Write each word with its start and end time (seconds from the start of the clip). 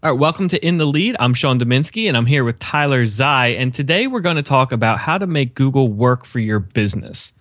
All 0.00 0.12
right, 0.12 0.20
welcome 0.20 0.46
to 0.46 0.64
In 0.64 0.78
the 0.78 0.86
Lead. 0.86 1.16
I'm 1.18 1.34
Sean 1.34 1.58
Dominski 1.58 2.06
and 2.06 2.16
I'm 2.16 2.26
here 2.26 2.44
with 2.44 2.60
Tyler 2.60 3.04
Zey. 3.04 3.56
And 3.56 3.74
today 3.74 4.06
we're 4.06 4.20
going 4.20 4.36
to 4.36 4.44
talk 4.44 4.70
about 4.70 5.00
how 5.00 5.18
to 5.18 5.26
make 5.26 5.56
Google 5.56 5.88
work 5.88 6.24
for 6.24 6.38
your 6.38 6.60
business. 6.60 7.32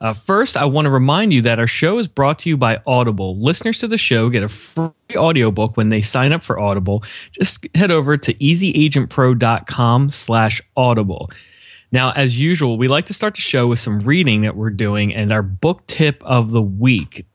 Uh, 0.00 0.12
first, 0.12 0.56
I 0.56 0.66
want 0.66 0.84
to 0.84 0.90
remind 0.90 1.32
you 1.32 1.42
that 1.42 1.58
our 1.58 1.66
show 1.66 1.98
is 1.98 2.06
brought 2.06 2.38
to 2.40 2.48
you 2.48 2.56
by 2.56 2.80
Audible. 2.86 3.36
Listeners 3.40 3.80
to 3.80 3.88
the 3.88 3.98
show 3.98 4.28
get 4.28 4.44
a 4.44 4.48
free 4.48 4.92
audiobook 5.16 5.76
when 5.76 5.88
they 5.88 6.00
sign 6.00 6.32
up 6.32 6.44
for 6.44 6.60
Audible. 6.60 7.02
Just 7.32 7.66
head 7.74 7.90
over 7.90 8.16
to 8.16 8.34
easyagentpro.com 8.34 10.10
slash 10.10 10.62
audible. 10.76 11.28
Now, 11.90 12.12
as 12.12 12.38
usual, 12.38 12.78
we 12.78 12.86
like 12.86 13.06
to 13.06 13.14
start 13.14 13.34
the 13.34 13.40
show 13.40 13.66
with 13.66 13.80
some 13.80 13.98
reading 13.98 14.42
that 14.42 14.54
we're 14.54 14.70
doing 14.70 15.12
and 15.12 15.32
our 15.32 15.42
book 15.42 15.84
tip 15.88 16.22
of 16.22 16.52
the 16.52 16.62
week. 16.62 17.26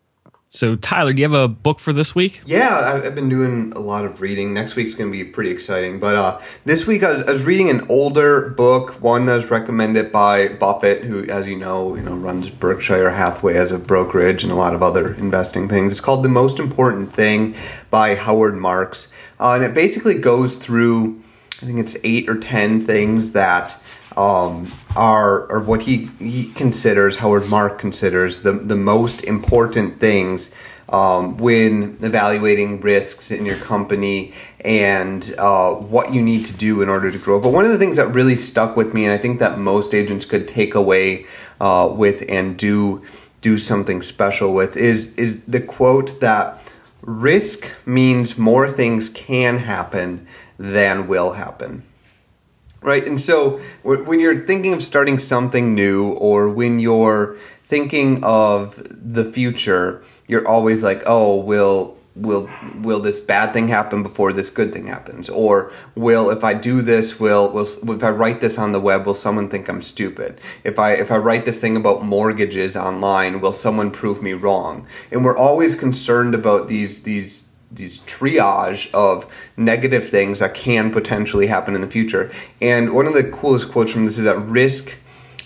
So, 0.55 0.77
Tyler, 0.77 1.11
do 1.11 1.21
you 1.21 1.29
have 1.29 1.33
a 1.33 1.49
book 1.49 1.79
for 1.79 1.91
this 1.91 2.15
week? 2.15 2.41
Yeah, 2.45 3.01
I've 3.03 3.13
been 3.13 3.27
doing 3.27 3.73
a 3.75 3.79
lot 3.79 4.05
of 4.05 4.21
reading. 4.21 4.53
Next 4.53 4.77
week's 4.77 4.93
going 4.93 5.11
to 5.11 5.17
be 5.17 5.25
pretty 5.25 5.51
exciting. 5.51 5.99
But 5.99 6.15
uh, 6.15 6.41
this 6.63 6.87
week 6.87 7.03
I 7.03 7.12
was, 7.12 7.23
I 7.25 7.31
was, 7.31 7.43
reading 7.43 7.70
an 7.70 7.85
older 7.89 8.51
book, 8.51 9.01
one 9.01 9.25
that 9.25 9.35
was 9.35 9.51
recommended 9.51 10.13
by 10.13 10.47
Buffett, 10.47 11.03
who, 11.03 11.25
as 11.25 11.45
you 11.45 11.57
know, 11.57 11.95
you 11.95 12.03
know 12.03 12.15
runs 12.15 12.49
Berkshire 12.49 13.09
Hathaway 13.09 13.55
as 13.55 13.71
a 13.71 13.77
brokerage 13.77 14.43
and 14.43 14.51
a 14.51 14.55
lot 14.55 14.73
of 14.73 14.81
other 14.81 15.13
investing 15.15 15.67
things. 15.67 15.91
It's 15.91 16.01
called 16.01 16.23
The 16.23 16.29
Most 16.29 16.57
Important 16.57 17.12
Thing 17.12 17.53
by 17.90 18.15
Howard 18.15 18.55
Marks. 18.55 19.09
Uh, 19.37 19.55
and 19.55 19.63
it 19.65 19.73
basically 19.73 20.17
goes 20.17 20.55
through, 20.55 21.21
I 21.62 21.65
think 21.65 21.79
it's 21.79 21.97
eight 22.05 22.29
or 22.29 22.37
ten 22.37 22.79
things 22.79 23.34
that 23.34 23.77
um, 24.15 24.71
are 24.96 25.46
or 25.51 25.60
what 25.60 25.84
he, 25.84 26.05
he 26.20 26.51
considers 26.54 27.18
Howard 27.18 27.48
Mark 27.49 27.77
considers 27.77 28.41
the 28.41 28.51
the 28.51 28.76
most 28.76 29.24
important 29.26 29.99
things 29.99 30.52
um, 30.90 31.37
when 31.37 31.98
evaluating 32.02 32.79
risks 32.82 33.32
in 33.32 33.46
your 33.46 33.57
company 33.57 34.34
and 34.63 35.34
uh, 35.37 35.71
what 35.71 36.13
you 36.13 36.21
need 36.21 36.46
to 36.46 36.54
do 36.54 36.82
in 36.82 36.90
order 36.90 37.12
to 37.12 37.18
grow. 37.18 37.40
But 37.40 37.52
one 37.52 37.65
of 37.65 37.71
the 37.71 37.77
things 37.77 37.98
that 37.98 38.13
really 38.13 38.35
stuck 38.35 38.76
with 38.76 38.93
me, 38.93 39.05
and 39.05 39.13
I 39.13 39.18
think 39.18 39.40
that 39.40 39.57
most 39.57 39.93
agents 39.93 40.26
could 40.26 40.48
take 40.48 40.76
away 40.76 41.26
uh, 41.59 41.91
with 41.96 42.24
and 42.30 42.57
do 42.57 43.04
do 43.41 43.57
something 43.57 44.02
special 44.02 44.54
with, 44.54 44.77
is 44.77 45.15
is 45.15 45.43
the 45.46 45.62
quote 45.62 46.20
that 46.21 46.62
risk 47.02 47.70
means 47.85 48.37
more 48.37 48.68
things 48.68 49.09
can 49.09 49.59
happen 49.59 50.26
than 50.57 51.07
will 51.07 51.34
happen 51.34 51.84
right? 52.85 53.05
And 53.05 53.19
so 53.19 53.59
when 53.83 54.19
you're 54.19 54.45
thinking 54.45 54.73
of 54.73 54.83
starting 54.83 55.17
something 55.17 55.73
new 55.73 56.11
or 56.13 56.49
when 56.49 56.79
you're 56.79 57.37
thinking 57.65 58.23
of 58.23 58.81
the 58.89 59.25
future, 59.25 60.03
you're 60.27 60.47
always 60.47 60.83
like, 60.83 61.01
oh, 61.05 61.37
will 61.37 61.97
will 62.15 62.49
will 62.81 63.01
this 63.01 63.19
bad 63.19 63.51
thing 63.51 63.67
happen 63.67 64.01
before 64.01 64.31
this 64.31 64.50
good 64.50 64.72
thing 64.72 64.88
happens 64.88 65.28
or 65.28 65.73
will 65.95 66.29
if 66.29 66.45
i 66.45 66.53
do 66.53 66.81
this 66.81 67.19
will 67.19 67.51
will 67.51 67.67
if 67.91 68.03
i 68.06 68.09
write 68.09 68.39
this 68.39 68.57
on 68.57 68.72
the 68.72 68.79
web 68.79 69.06
will 69.06 69.13
someone 69.13 69.50
think 69.50 69.68
i'm 69.68 69.81
stupid 69.81 70.40
if 70.63 70.79
i 70.79 70.94
if 70.94 71.12
i 71.12 71.18
write 71.18 71.44
this 71.44 71.59
thing 71.59 71.75
about 71.75 72.06
mortgages 72.06 72.78
online 72.78 73.41
will 73.41 73.51
someone 73.51 73.91
prove 73.91 74.24
me 74.24 74.31
wrong 74.31 74.88
and 75.12 75.25
we're 75.25 75.35
always 75.35 75.75
concerned 75.75 76.34
about 76.34 76.69
these 76.69 77.03
these 77.03 77.51
these 77.72 78.02
triage 78.02 78.92
of 78.94 79.31
negative 79.58 80.08
things 80.08 80.40
that 80.40 80.53
can 80.53 80.92
potentially 80.92 81.48
happen 81.48 81.76
in 81.76 81.81
the 81.81 81.88
future. 81.88 82.31
And 82.62 82.94
one 82.94 83.08
of 83.08 83.14
the 83.14 83.30
coolest 83.31 83.70
quotes 83.72 83.92
from 83.92 84.06
this 84.06 84.18
is 84.18 84.26
that 84.26 84.40
risk 84.40 84.98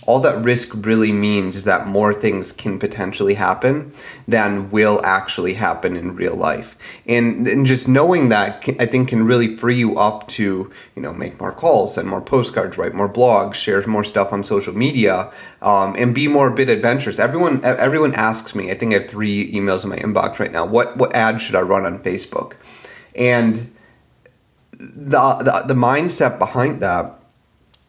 all 0.09 0.19
that 0.19 0.43
risk 0.43 0.69
really 0.73 1.11
means 1.11 1.55
is 1.55 1.65
that 1.65 1.85
more 1.85 2.15
things 2.15 2.51
can 2.51 2.79
potentially 2.79 3.35
happen 3.35 3.93
than 4.27 4.71
will 4.71 4.99
actually 5.03 5.53
happen 5.53 5.95
in 5.95 6.15
real 6.15 6.35
life. 6.35 6.75
And, 7.05 7.47
and 7.47 7.63
just 7.63 7.87
knowing 7.87 8.29
that, 8.29 8.61
can, 8.63 8.75
I 8.79 8.87
think, 8.87 9.09
can 9.09 9.23
really 9.23 9.55
free 9.55 9.75
you 9.75 9.99
up 9.99 10.27
to, 10.29 10.71
you 10.95 11.01
know, 11.03 11.13
make 11.13 11.39
more 11.39 11.51
calls, 11.51 11.93
send 11.93 12.07
more 12.07 12.21
postcards, 12.21 12.75
write 12.75 12.95
more 12.95 13.07
blogs, 13.07 13.53
share 13.53 13.85
more 13.85 14.03
stuff 14.03 14.33
on 14.33 14.43
social 14.43 14.75
media, 14.75 15.31
um, 15.61 15.95
and 15.95 16.15
be 16.15 16.27
more 16.27 16.47
a 16.47 16.55
bit 16.55 16.69
adventurous. 16.69 17.19
Everyone, 17.19 17.63
everyone 17.63 18.15
asks 18.15 18.55
me. 18.55 18.71
I 18.71 18.73
think 18.73 18.95
I 18.95 19.01
have 19.01 19.07
three 19.07 19.51
emails 19.51 19.83
in 19.83 19.91
my 19.91 19.97
inbox 19.97 20.39
right 20.39 20.51
now. 20.51 20.65
What 20.65 20.97
what 20.97 21.15
ad 21.15 21.39
should 21.39 21.53
I 21.53 21.61
run 21.61 21.85
on 21.85 21.99
Facebook? 21.99 22.53
And 23.13 23.75
the, 24.79 25.35
the, 25.35 25.63
the 25.67 25.73
mindset 25.75 26.39
behind 26.39 26.81
that 26.81 27.18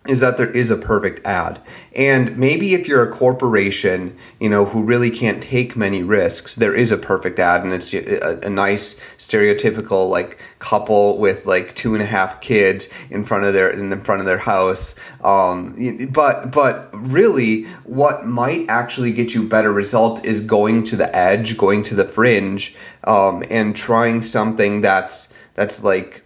is 0.09 0.21
that 0.21 0.39
there 0.39 0.51
is 0.51 0.71
a 0.71 0.77
perfect 0.79 1.25
ad. 1.27 1.61
And 1.95 2.39
maybe 2.39 2.73
if 2.73 2.89
you're 2.89 3.07
a 3.07 3.13
corporation, 3.13 4.17
you 4.41 4.49
know, 4.49 4.65
who 4.65 4.83
really 4.83 5.11
can't 5.11 5.43
take 5.43 5.77
many 5.77 6.03
risks, 6.03 6.55
there 6.55 6.75
is 6.75 6.91
a 6.91 6.97
perfect 6.97 7.39
ad 7.39 7.65
and 7.65 7.75
it's 7.75 7.93
a, 7.93 8.41
a, 8.43 8.49
nice 8.49 8.99
stereotypical 9.19 10.09
like 10.09 10.39
couple 10.59 11.19
with 11.19 11.45
like 11.45 11.75
two 11.75 11.93
and 11.93 12.03
a 12.03 12.07
half 12.07 12.41
kids 12.41 12.89
in 13.11 13.27
front 13.27 13.45
of 13.45 13.53
their 13.53 13.69
in 13.69 13.91
the 13.91 13.99
front 13.99 14.21
of 14.21 14.27
their 14.27 14.39
house. 14.39 14.95
Um, 15.23 16.09
but 16.11 16.51
but 16.51 16.89
really 16.95 17.65
what 17.85 18.25
might 18.25 18.71
actually 18.71 19.13
get 19.13 19.35
you 19.35 19.47
better 19.47 19.71
result 19.71 20.25
is 20.25 20.41
going 20.41 20.85
to 20.85 20.97
the 20.97 21.15
edge, 21.15 21.59
going 21.59 21.83
to 21.85 21.95
the 21.95 22.07
fringe, 22.07 22.75
um, 23.05 23.45
and 23.51 23.77
trying 23.77 24.23
something 24.23 24.81
that's 24.81 25.35
that's 25.55 25.85
like 25.85 26.25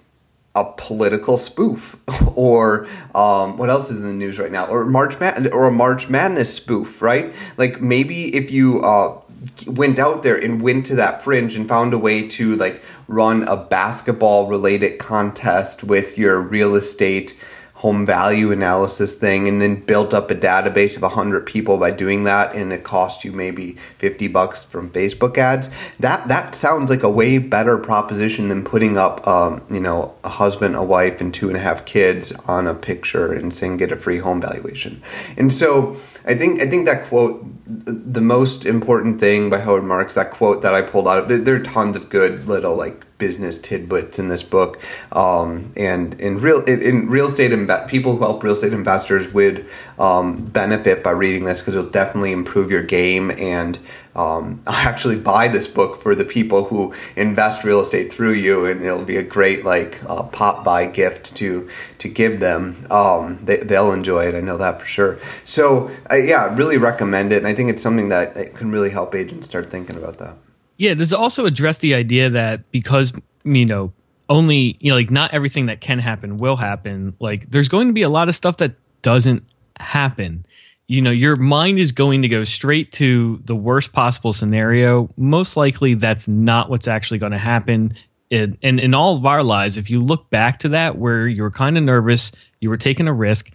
a 0.54 0.64
political 0.76 1.36
spoof. 1.36 1.96
Or 2.36 2.88
um, 3.14 3.58
what 3.58 3.70
else 3.70 3.90
is 3.90 3.98
in 3.98 4.04
the 4.04 4.12
news 4.12 4.40
right 4.40 4.50
now? 4.50 4.66
Or 4.66 4.84
march 4.84 5.20
Mad- 5.20 5.54
or 5.54 5.66
a 5.66 5.70
march 5.70 6.08
madness 6.08 6.52
spoof 6.52 7.00
right? 7.00 7.32
Like 7.56 7.80
maybe 7.80 8.34
if 8.34 8.50
you 8.50 8.80
uh, 8.82 9.20
went 9.66 9.98
out 9.98 10.22
there 10.24 10.36
and 10.36 10.60
went 10.60 10.86
to 10.86 10.96
that 10.96 11.22
fringe 11.22 11.54
and 11.54 11.68
found 11.68 11.94
a 11.94 11.98
way 11.98 12.26
to 12.28 12.56
like 12.56 12.82
run 13.06 13.44
a 13.44 13.56
basketball 13.56 14.48
related 14.48 14.98
contest 14.98 15.84
with 15.84 16.18
your 16.18 16.40
real 16.40 16.74
estate 16.74 17.36
home 17.84 18.06
value 18.06 18.50
analysis 18.50 19.14
thing 19.14 19.46
and 19.46 19.60
then 19.60 19.74
built 19.74 20.14
up 20.14 20.30
a 20.30 20.34
database 20.34 20.96
of 20.96 21.02
100 21.02 21.44
people 21.44 21.76
by 21.76 21.90
doing 21.90 22.24
that 22.24 22.56
and 22.56 22.72
it 22.72 22.82
cost 22.82 23.24
you 23.24 23.30
maybe 23.30 23.72
50 23.98 24.26
bucks 24.28 24.64
from 24.64 24.88
facebook 24.88 25.36
ads. 25.36 25.68
That 26.00 26.26
that 26.28 26.54
sounds 26.54 26.88
like 26.88 27.02
a 27.02 27.10
way 27.10 27.36
better 27.36 27.76
proposition 27.76 28.48
than 28.48 28.64
putting 28.64 28.96
up 28.96 29.28
um, 29.28 29.62
you 29.70 29.80
know 29.80 30.14
a 30.24 30.30
husband 30.30 30.76
a 30.76 30.82
wife 30.82 31.20
and 31.20 31.34
two 31.34 31.48
and 31.48 31.58
a 31.58 31.60
half 31.60 31.84
kids 31.84 32.32
on 32.48 32.66
a 32.66 32.74
picture 32.74 33.34
and 33.34 33.52
saying 33.52 33.76
get 33.76 33.92
a 33.92 33.98
free 33.98 34.18
home 34.18 34.40
valuation. 34.40 35.02
And 35.36 35.52
so 35.52 35.94
i 36.26 36.34
think 36.34 36.62
i 36.62 36.66
think 36.66 36.86
that 36.86 37.04
quote 37.04 37.44
the 37.66 38.20
most 38.20 38.64
important 38.64 39.20
thing 39.20 39.50
by 39.50 39.58
howard 39.58 39.84
marks 39.84 40.14
that 40.14 40.30
quote 40.30 40.62
that 40.62 40.74
i 40.74 40.80
pulled 40.80 41.06
out 41.06 41.18
of 41.18 41.44
there 41.44 41.56
are 41.56 41.60
tons 41.60 41.96
of 41.96 42.08
good 42.08 42.48
little 42.48 42.74
like 42.74 43.03
business 43.18 43.58
tidbits 43.58 44.18
in 44.18 44.28
this 44.28 44.42
book. 44.42 44.80
Um, 45.12 45.72
and 45.76 46.20
in 46.20 46.40
real 46.40 46.62
in, 46.64 46.82
in 46.82 47.08
real 47.08 47.28
estate 47.28 47.52
imbe- 47.52 47.88
people 47.88 48.16
who 48.16 48.18
help 48.20 48.42
real 48.42 48.54
estate 48.54 48.72
investors 48.72 49.32
would 49.32 49.66
um, 49.98 50.44
benefit 50.46 51.02
by 51.02 51.12
reading 51.12 51.44
this 51.44 51.60
because 51.60 51.74
it'll 51.74 51.90
definitely 51.90 52.32
improve 52.32 52.70
your 52.70 52.82
game. 52.82 53.30
And 53.30 53.78
um, 54.14 54.62
I 54.66 54.82
actually 54.88 55.16
buy 55.16 55.48
this 55.48 55.68
book 55.68 56.00
for 56.00 56.14
the 56.14 56.24
people 56.24 56.64
who 56.64 56.94
invest 57.16 57.64
real 57.64 57.80
estate 57.80 58.12
through 58.12 58.34
you, 58.34 58.66
and 58.66 58.82
it'll 58.82 59.04
be 59.04 59.16
a 59.16 59.22
great 59.22 59.64
like 59.64 60.02
uh, 60.08 60.24
pop 60.24 60.64
by 60.64 60.86
gift 60.86 61.36
to 61.36 61.68
to 61.98 62.08
give 62.08 62.40
them. 62.40 62.86
Um, 62.90 63.38
they, 63.44 63.58
they'll 63.58 63.92
enjoy 63.92 64.26
it. 64.26 64.34
I 64.34 64.40
know 64.40 64.56
that 64.58 64.80
for 64.80 64.86
sure. 64.86 65.18
So 65.44 65.90
uh, 66.10 66.16
yeah, 66.16 66.54
really 66.54 66.78
recommend 66.78 67.32
it, 67.32 67.38
and 67.38 67.46
I 67.46 67.54
think 67.54 67.70
it's 67.70 67.82
something 67.82 68.08
that 68.08 68.36
it 68.36 68.54
can 68.54 68.70
really 68.70 68.90
help 68.90 69.14
agents 69.14 69.48
start 69.48 69.70
thinking 69.70 69.96
about 69.96 70.18
that. 70.18 70.36
Yeah, 70.76 70.94
does 70.94 71.12
also 71.12 71.46
address 71.46 71.78
the 71.78 71.94
idea 71.94 72.30
that 72.30 72.70
because 72.70 73.12
you 73.44 73.66
know 73.66 73.92
only 74.28 74.76
you 74.80 74.90
know 74.90 74.96
like 74.96 75.10
not 75.10 75.32
everything 75.32 75.66
that 75.66 75.80
can 75.80 75.98
happen 75.98 76.38
will 76.38 76.56
happen. 76.56 77.14
Like 77.20 77.50
there's 77.50 77.68
going 77.68 77.88
to 77.88 77.92
be 77.92 78.02
a 78.02 78.08
lot 78.08 78.28
of 78.28 78.34
stuff 78.34 78.56
that 78.58 78.74
doesn't 79.02 79.44
happen. 79.78 80.46
You 80.86 81.00
know, 81.00 81.10
your 81.10 81.36
mind 81.36 81.78
is 81.78 81.92
going 81.92 82.22
to 82.22 82.28
go 82.28 82.44
straight 82.44 82.92
to 82.92 83.40
the 83.44 83.56
worst 83.56 83.92
possible 83.92 84.32
scenario. 84.32 85.08
Most 85.16 85.56
likely, 85.56 85.94
that's 85.94 86.28
not 86.28 86.68
what's 86.68 86.88
actually 86.88 87.18
going 87.18 87.32
to 87.32 87.38
happen. 87.38 87.96
And 88.30 88.58
in, 88.60 88.78
in 88.78 88.94
all 88.94 89.16
of 89.16 89.24
our 89.24 89.42
lives, 89.42 89.78
if 89.78 89.88
you 89.88 90.02
look 90.02 90.28
back 90.28 90.58
to 90.60 90.70
that, 90.70 90.98
where 90.98 91.26
you 91.26 91.42
were 91.42 91.50
kind 91.50 91.78
of 91.78 91.84
nervous, 91.84 92.32
you 92.60 92.68
were 92.68 92.76
taking 92.76 93.08
a 93.08 93.14
risk, 93.14 93.50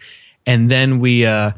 and 0.45 0.71
then 0.71 0.99
we, 0.99 1.25
uh, 1.25 1.51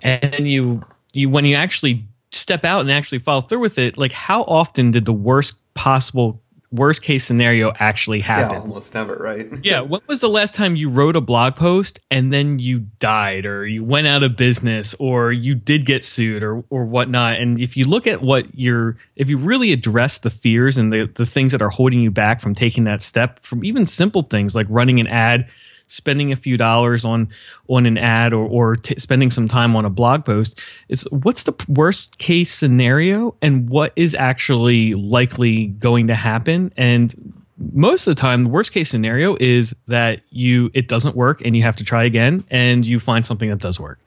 and 0.00 0.32
then 0.32 0.46
you, 0.46 0.82
you 1.12 1.28
when 1.28 1.44
you 1.44 1.54
actually 1.54 2.04
step 2.32 2.64
out 2.64 2.80
and 2.80 2.90
actually 2.90 3.18
follow 3.18 3.40
through 3.40 3.60
with 3.60 3.78
it, 3.78 3.96
like 3.96 4.12
how 4.12 4.42
often 4.42 4.90
did 4.90 5.04
the 5.04 5.12
worst 5.12 5.56
possible 5.74 6.42
worst 6.72 7.02
case 7.02 7.24
scenario 7.24 7.72
actually 7.78 8.20
happen? 8.20 8.54
Yeah, 8.54 8.60
almost 8.60 8.94
never, 8.94 9.14
right? 9.16 9.48
yeah. 9.62 9.80
When 9.80 10.00
was 10.06 10.20
the 10.20 10.28
last 10.28 10.54
time 10.54 10.74
you 10.74 10.88
wrote 10.88 11.16
a 11.16 11.20
blog 11.20 11.54
post 11.54 12.00
and 12.10 12.32
then 12.32 12.58
you 12.58 12.80
died 12.98 13.46
or 13.46 13.66
you 13.66 13.84
went 13.84 14.06
out 14.06 14.22
of 14.22 14.36
business 14.36 14.94
or 14.98 15.32
you 15.32 15.54
did 15.54 15.84
get 15.84 16.02
sued 16.02 16.42
or, 16.42 16.64
or 16.70 16.84
whatnot? 16.84 17.34
And 17.34 17.60
if 17.60 17.76
you 17.76 17.84
look 17.84 18.06
at 18.06 18.22
what 18.22 18.46
you're, 18.58 18.96
if 19.16 19.28
you 19.28 19.36
really 19.36 19.72
address 19.72 20.18
the 20.18 20.30
fears 20.30 20.78
and 20.78 20.92
the, 20.92 21.10
the 21.14 21.26
things 21.26 21.52
that 21.52 21.62
are 21.62 21.70
holding 21.70 22.00
you 22.00 22.10
back 22.10 22.40
from 22.40 22.54
taking 22.54 22.84
that 22.84 23.02
step 23.02 23.40
from 23.44 23.64
even 23.64 23.86
simple 23.86 24.22
things 24.22 24.56
like 24.56 24.66
running 24.68 24.98
an 24.98 25.06
ad 25.06 25.48
spending 25.92 26.32
a 26.32 26.36
few 26.36 26.56
dollars 26.56 27.04
on 27.04 27.28
on 27.68 27.84
an 27.86 27.98
ad 27.98 28.32
or, 28.32 28.46
or 28.46 28.76
t- 28.76 28.98
spending 28.98 29.30
some 29.30 29.46
time 29.46 29.76
on 29.76 29.84
a 29.84 29.90
blog 29.90 30.24
post 30.24 30.58
is 30.88 31.06
what's 31.10 31.42
the 31.42 31.54
worst 31.68 32.18
case 32.18 32.52
scenario 32.52 33.34
and 33.42 33.68
what 33.68 33.92
is 33.94 34.14
actually 34.14 34.94
likely 34.94 35.66
going 35.66 36.06
to 36.06 36.14
happen? 36.14 36.72
And 36.76 37.34
most 37.72 38.06
of 38.06 38.16
the 38.16 38.20
time 38.20 38.44
the 38.44 38.50
worst 38.50 38.72
case 38.72 38.88
scenario 38.88 39.36
is 39.38 39.74
that 39.86 40.22
you 40.30 40.70
it 40.74 40.88
doesn't 40.88 41.14
work 41.14 41.42
and 41.44 41.54
you 41.54 41.62
have 41.62 41.76
to 41.76 41.84
try 41.84 42.04
again 42.04 42.44
and 42.50 42.86
you 42.86 42.98
find 42.98 43.24
something 43.26 43.50
that 43.50 43.58
does 43.58 43.78
work. 43.78 44.00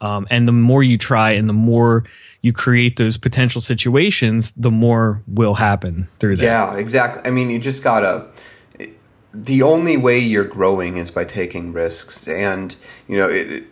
Um, 0.00 0.26
and 0.30 0.48
the 0.48 0.52
more 0.52 0.82
you 0.82 0.98
try 0.98 1.30
and 1.32 1.48
the 1.48 1.54
more 1.54 2.04
you 2.42 2.54
create 2.54 2.96
those 2.96 3.18
potential 3.18 3.60
situations 3.60 4.52
the 4.52 4.70
more 4.70 5.22
will 5.28 5.54
happen 5.54 6.08
through 6.18 6.36
that. 6.36 6.44
Yeah 6.44 6.76
exactly. 6.76 7.22
I 7.24 7.30
mean 7.30 7.50
you 7.50 7.60
just 7.60 7.84
gotta 7.84 8.26
the 9.32 9.62
only 9.62 9.96
way 9.96 10.18
you're 10.18 10.44
growing 10.44 10.96
is 10.96 11.10
by 11.10 11.24
taking 11.24 11.72
risks. 11.72 12.26
And 12.28 12.74
you 13.08 13.16
know 13.16 13.28
it, 13.28 13.64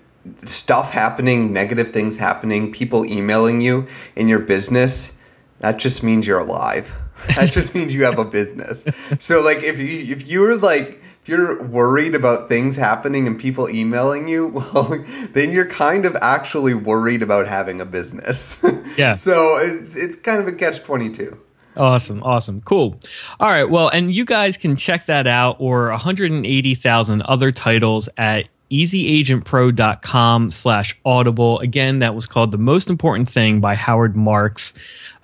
stuff 0.45 0.91
happening 0.91 1.53
negative 1.53 1.93
things 1.93 2.19
happening 2.19 2.71
people 2.71 3.05
emailing 3.07 3.63
you 3.63 3.87
in 4.15 4.29
your 4.29 4.41
business 4.41 5.19
that 5.61 5.79
just 5.79 6.03
means 6.03 6.27
you're 6.27 6.39
alive. 6.39 6.93
That 7.35 7.51
just 7.51 7.75
means 7.75 7.93
you 7.93 8.05
have 8.05 8.19
a 8.19 8.25
business. 8.25 8.85
So 9.19 9.43
like 9.43 9.65
if 9.65 9.79
you 9.79 10.15
if 10.15 10.29
you're 10.29 10.57
like 10.57 11.03
if 11.23 11.29
you're 11.29 11.61
worried 11.65 12.15
about 12.15 12.49
things 12.49 12.77
happening 12.77 13.27
and 13.27 13.39
people 13.39 13.69
emailing 13.69 14.29
you 14.29 14.47
well 14.59 15.05
then 15.33 15.51
you're 15.51 15.67
kind 15.67 16.05
of 16.05 16.17
actually 16.23 16.75
worried 16.75 17.23
about 17.23 17.49
having 17.49 17.81
a 17.81 17.85
business. 17.85 18.63
Yeah. 18.97 19.15
So 19.15 19.57
it's, 19.57 19.97
it's 19.97 20.17
kind 20.17 20.41
of 20.41 20.47
a 20.47 20.53
catch 20.53 20.83
22 20.85 21.37
Awesome, 21.79 22.23
awesome, 22.25 22.61
cool. 22.63 22.99
All 23.39 23.49
right, 23.49 23.71
well, 23.71 23.89
and 23.89 24.15
you 24.15 24.25
guys 24.25 24.57
can 24.57 24.75
check 24.75 25.07
that 25.07 25.27
out 25.29 25.57
or 25.61 25.91
180,000 25.91 27.23
other 27.23 27.53
titles 27.53 28.09
at 28.17 28.49
easyagentpro.com 28.71 30.51
slash 30.51 30.99
audible. 31.05 31.59
Again, 31.61 32.01
that 32.01 32.15
was 32.15 32.27
called 32.27 32.53
The 32.53 32.59
Most 32.59 32.91
Important 32.91 33.29
Thing 33.29 33.61
by 33.61 33.75
Howard 33.75 34.17
Marks. 34.17 34.75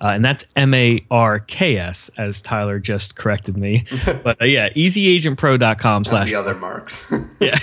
Uh, 0.01 0.07
and 0.07 0.25
that's 0.25 0.45
M 0.55 0.73
A 0.73 1.05
R 1.09 1.39
K 1.39 1.77
S, 1.77 2.09
as 2.17 2.41
Tyler 2.41 2.79
just 2.79 3.15
corrected 3.15 3.55
me. 3.55 3.85
but 4.05 4.41
uh, 4.41 4.45
yeah, 4.45 4.69
easyagentpro.com 4.69 6.05
slash. 6.05 6.27
The 6.27 6.35
other 6.35 6.55
marks. 6.55 7.11
yeah. 7.39 7.55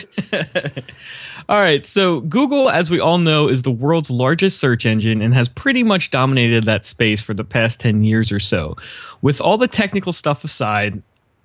All 1.49 1.61
right. 1.61 1.85
So, 1.85 2.21
Google, 2.21 2.71
as 2.71 2.91
we 2.91 3.01
all 3.01 3.19
know, 3.19 3.49
is 3.49 3.63
the 3.63 3.71
world's 3.71 4.11
largest 4.11 4.59
search 4.59 4.87
engine 4.87 5.21
and 5.21 5.35
has 5.35 5.49
pretty 5.49 5.83
much 5.83 6.11
dominated 6.11 6.65
that 6.65 6.85
space 6.85 7.21
for 7.21 7.35
the 7.35 7.45
past 7.45 7.81
10 7.81 8.03
years 8.03 8.33
or 8.33 8.41
so. 8.41 8.77
With 9.21 9.41
all 9.41 9.59
the 9.59 9.69
technical 9.69 10.13
stuff 10.13 10.45
aside, 10.45 11.03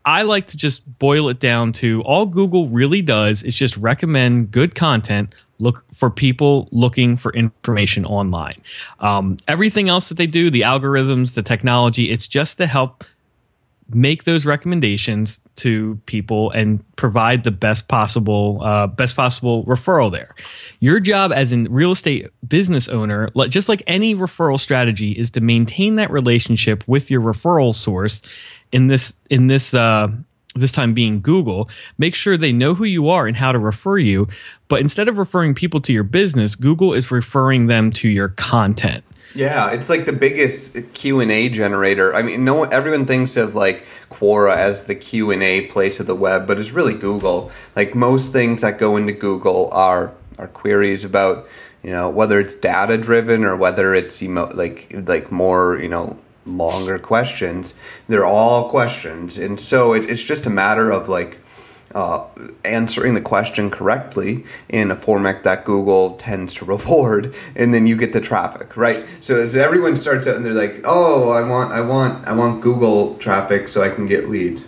I 0.08 0.22
like 0.22 0.48
to 0.48 0.58
just 0.58 1.00
boil 1.00 1.28
it 1.28 1.38
down 1.38 1.74
to 1.74 2.02
all 2.04 2.26
Google 2.26 2.70
really 2.70 3.02
does 3.02 3.44
is 3.44 3.54
just 3.54 3.76
recommend 3.76 4.52
good 4.52 4.74
content 4.74 5.36
look 5.60 5.84
for 5.92 6.10
people 6.10 6.70
looking 6.72 7.18
for 7.18 7.34
information 7.34 8.06
online. 8.06 8.62
Um, 9.02 9.36
everything 9.50 9.90
else 9.90 10.08
that 10.08 10.18
they 10.18 10.28
do, 10.28 10.50
the 10.50 10.62
algorithms, 10.62 11.36
the 11.36 11.42
technology, 11.42 12.10
it's 12.10 12.26
just 12.26 12.58
to 12.60 12.68
help 12.68 13.04
make 13.90 14.24
those 14.24 14.46
recommendations 14.46 15.42
to 15.56 16.00
people 16.06 16.52
and 16.52 16.84
provide 16.96 17.44
the 17.44 17.52
best 17.52 17.88
possible 17.88 18.60
uh, 18.62 18.86
best 18.88 19.16
possible 19.16 19.64
referral 19.64 20.12
there 20.12 20.36
your 20.82 21.00
job 21.00 21.32
as 21.32 21.54
a 21.54 21.58
real 21.70 21.92
estate 21.92 22.28
business 22.48 22.90
owner 22.90 23.28
just 23.48 23.70
like 23.70 23.82
any 23.88 24.14
referral 24.14 24.60
strategy 24.60 25.14
is 25.14 25.32
to 25.32 25.40
maintain 25.40 25.96
that 25.96 26.12
relationship 26.12 26.86
with 26.86 27.10
your 27.10 27.22
referral 27.22 27.74
source 27.74 28.22
in 28.72 28.88
this 28.88 29.14
in 29.30 29.48
this 29.48 29.74
uh, 29.74 30.10
this 30.56 30.72
time 30.72 30.94
being 30.94 31.22
Google, 31.22 31.70
make 31.98 32.16
sure 32.16 32.38
they 32.38 32.52
know 32.52 32.74
who 32.74 32.86
you 32.86 33.10
are 33.10 33.28
and 33.28 33.38
how 33.38 33.52
to 33.52 33.60
refer 33.60 33.98
you. 33.98 34.28
But 34.68 34.82
instead 34.82 35.08
of 35.08 35.18
referring 35.18 35.54
people 35.54 35.82
to 35.82 35.94
your 35.94 36.04
business, 36.04 36.56
Google 36.56 36.94
is 36.94 37.12
referring 37.12 37.68
them 37.68 37.92
to 37.94 38.10
your 38.10 38.30
content. 38.30 39.04
Yeah, 39.36 39.72
it's 39.72 39.90
like 39.90 40.06
the 40.06 40.14
biggest 40.14 40.78
Q 40.94 41.20
and 41.20 41.32
A 41.32 41.50
generator. 41.50 42.16
I 42.16 42.22
mean, 42.22 42.44
no 42.44 42.64
everyone 42.64 43.06
thinks 43.06 43.38
of 43.38 43.56
like 43.56 43.86
Quora 44.10 44.56
as 44.56 44.86
the 44.86 44.96
Q 44.96 45.32
and 45.32 45.44
A 45.44 45.68
place 45.68 46.00
of 46.00 46.08
the 46.08 46.16
web, 46.16 46.48
but 46.48 46.60
it's 46.60 46.72
really 46.72 46.96
Google. 46.96 47.52
Like 47.76 47.94
most 47.94 48.32
things 48.32 48.62
that 48.62 48.80
go 48.80 48.98
into 48.98 49.14
Google 49.14 49.70
are 49.72 50.14
are 50.40 50.48
queries 50.48 51.04
about 51.04 51.48
you 51.84 51.92
know 51.92 52.10
whether 52.10 52.40
it's 52.40 52.56
data 52.56 52.98
driven 52.98 53.44
or 53.44 53.56
whether 53.56 53.94
it's 53.94 54.22
emo- 54.24 54.52
like 54.54 54.92
like 55.06 55.32
more 55.32 55.78
you 55.78 55.90
know 55.90 56.18
longer 56.48 56.98
questions. 57.00 57.74
They're 58.08 58.26
all 58.26 58.70
questions, 58.70 59.38
and 59.38 59.60
so 59.60 59.94
it, 59.94 60.10
it's 60.10 60.24
just 60.24 60.46
a 60.46 60.50
matter 60.50 60.92
of 60.92 61.10
like 61.10 61.40
uh, 61.94 62.26
answering 62.66 63.14
the 63.14 63.22
question 63.22 63.72
correctly 63.72 64.46
in 64.70 64.92
a 64.92 64.96
format 64.96 65.44
that 65.44 65.66
Google 65.66 66.16
tends 66.18 66.54
to 66.56 66.66
reward, 66.74 67.34
and 67.56 67.74
then 67.74 67.88
you 67.88 67.96
get 67.96 68.14
the 68.14 68.22
traffic, 68.22 68.76
right? 68.78 69.06
So 69.22 69.42
as 69.42 69.56
everyone 69.56 69.96
starts 69.96 70.28
out 70.28 70.36
and 70.36 70.46
they're 70.46 70.54
like, 70.54 70.82
"Oh, 70.84 71.30
I 71.30 71.48
want, 71.48 71.72
I 71.72 71.82
want, 71.82 72.28
I 72.28 72.34
want 72.34 72.62
Google 72.62 73.18
traffic 73.18 73.68
so 73.68 73.82
I 73.82 73.90
can 73.90 74.06
get 74.06 74.30
leads," 74.30 74.66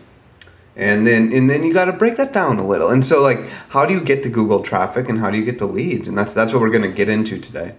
and 0.75 1.05
then 1.05 1.31
and 1.33 1.49
then 1.49 1.63
you 1.63 1.73
got 1.73 1.85
to 1.85 1.93
break 1.93 2.15
that 2.17 2.33
down 2.33 2.57
a 2.57 2.67
little. 2.67 2.89
And 2.89 3.03
so 3.03 3.21
like, 3.21 3.39
how 3.69 3.85
do 3.85 3.93
you 3.93 4.01
get 4.01 4.23
the 4.23 4.29
Google 4.29 4.63
traffic 4.63 5.09
and 5.09 5.19
how 5.19 5.29
do 5.29 5.37
you 5.37 5.45
get 5.45 5.59
the 5.59 5.67
leads? 5.67 6.07
And 6.07 6.17
that's 6.17 6.33
that's 6.33 6.53
what 6.53 6.61
we're 6.61 6.71
going 6.71 6.89
to 6.89 6.95
get 6.95 7.09
into 7.09 7.39
today. 7.39 7.75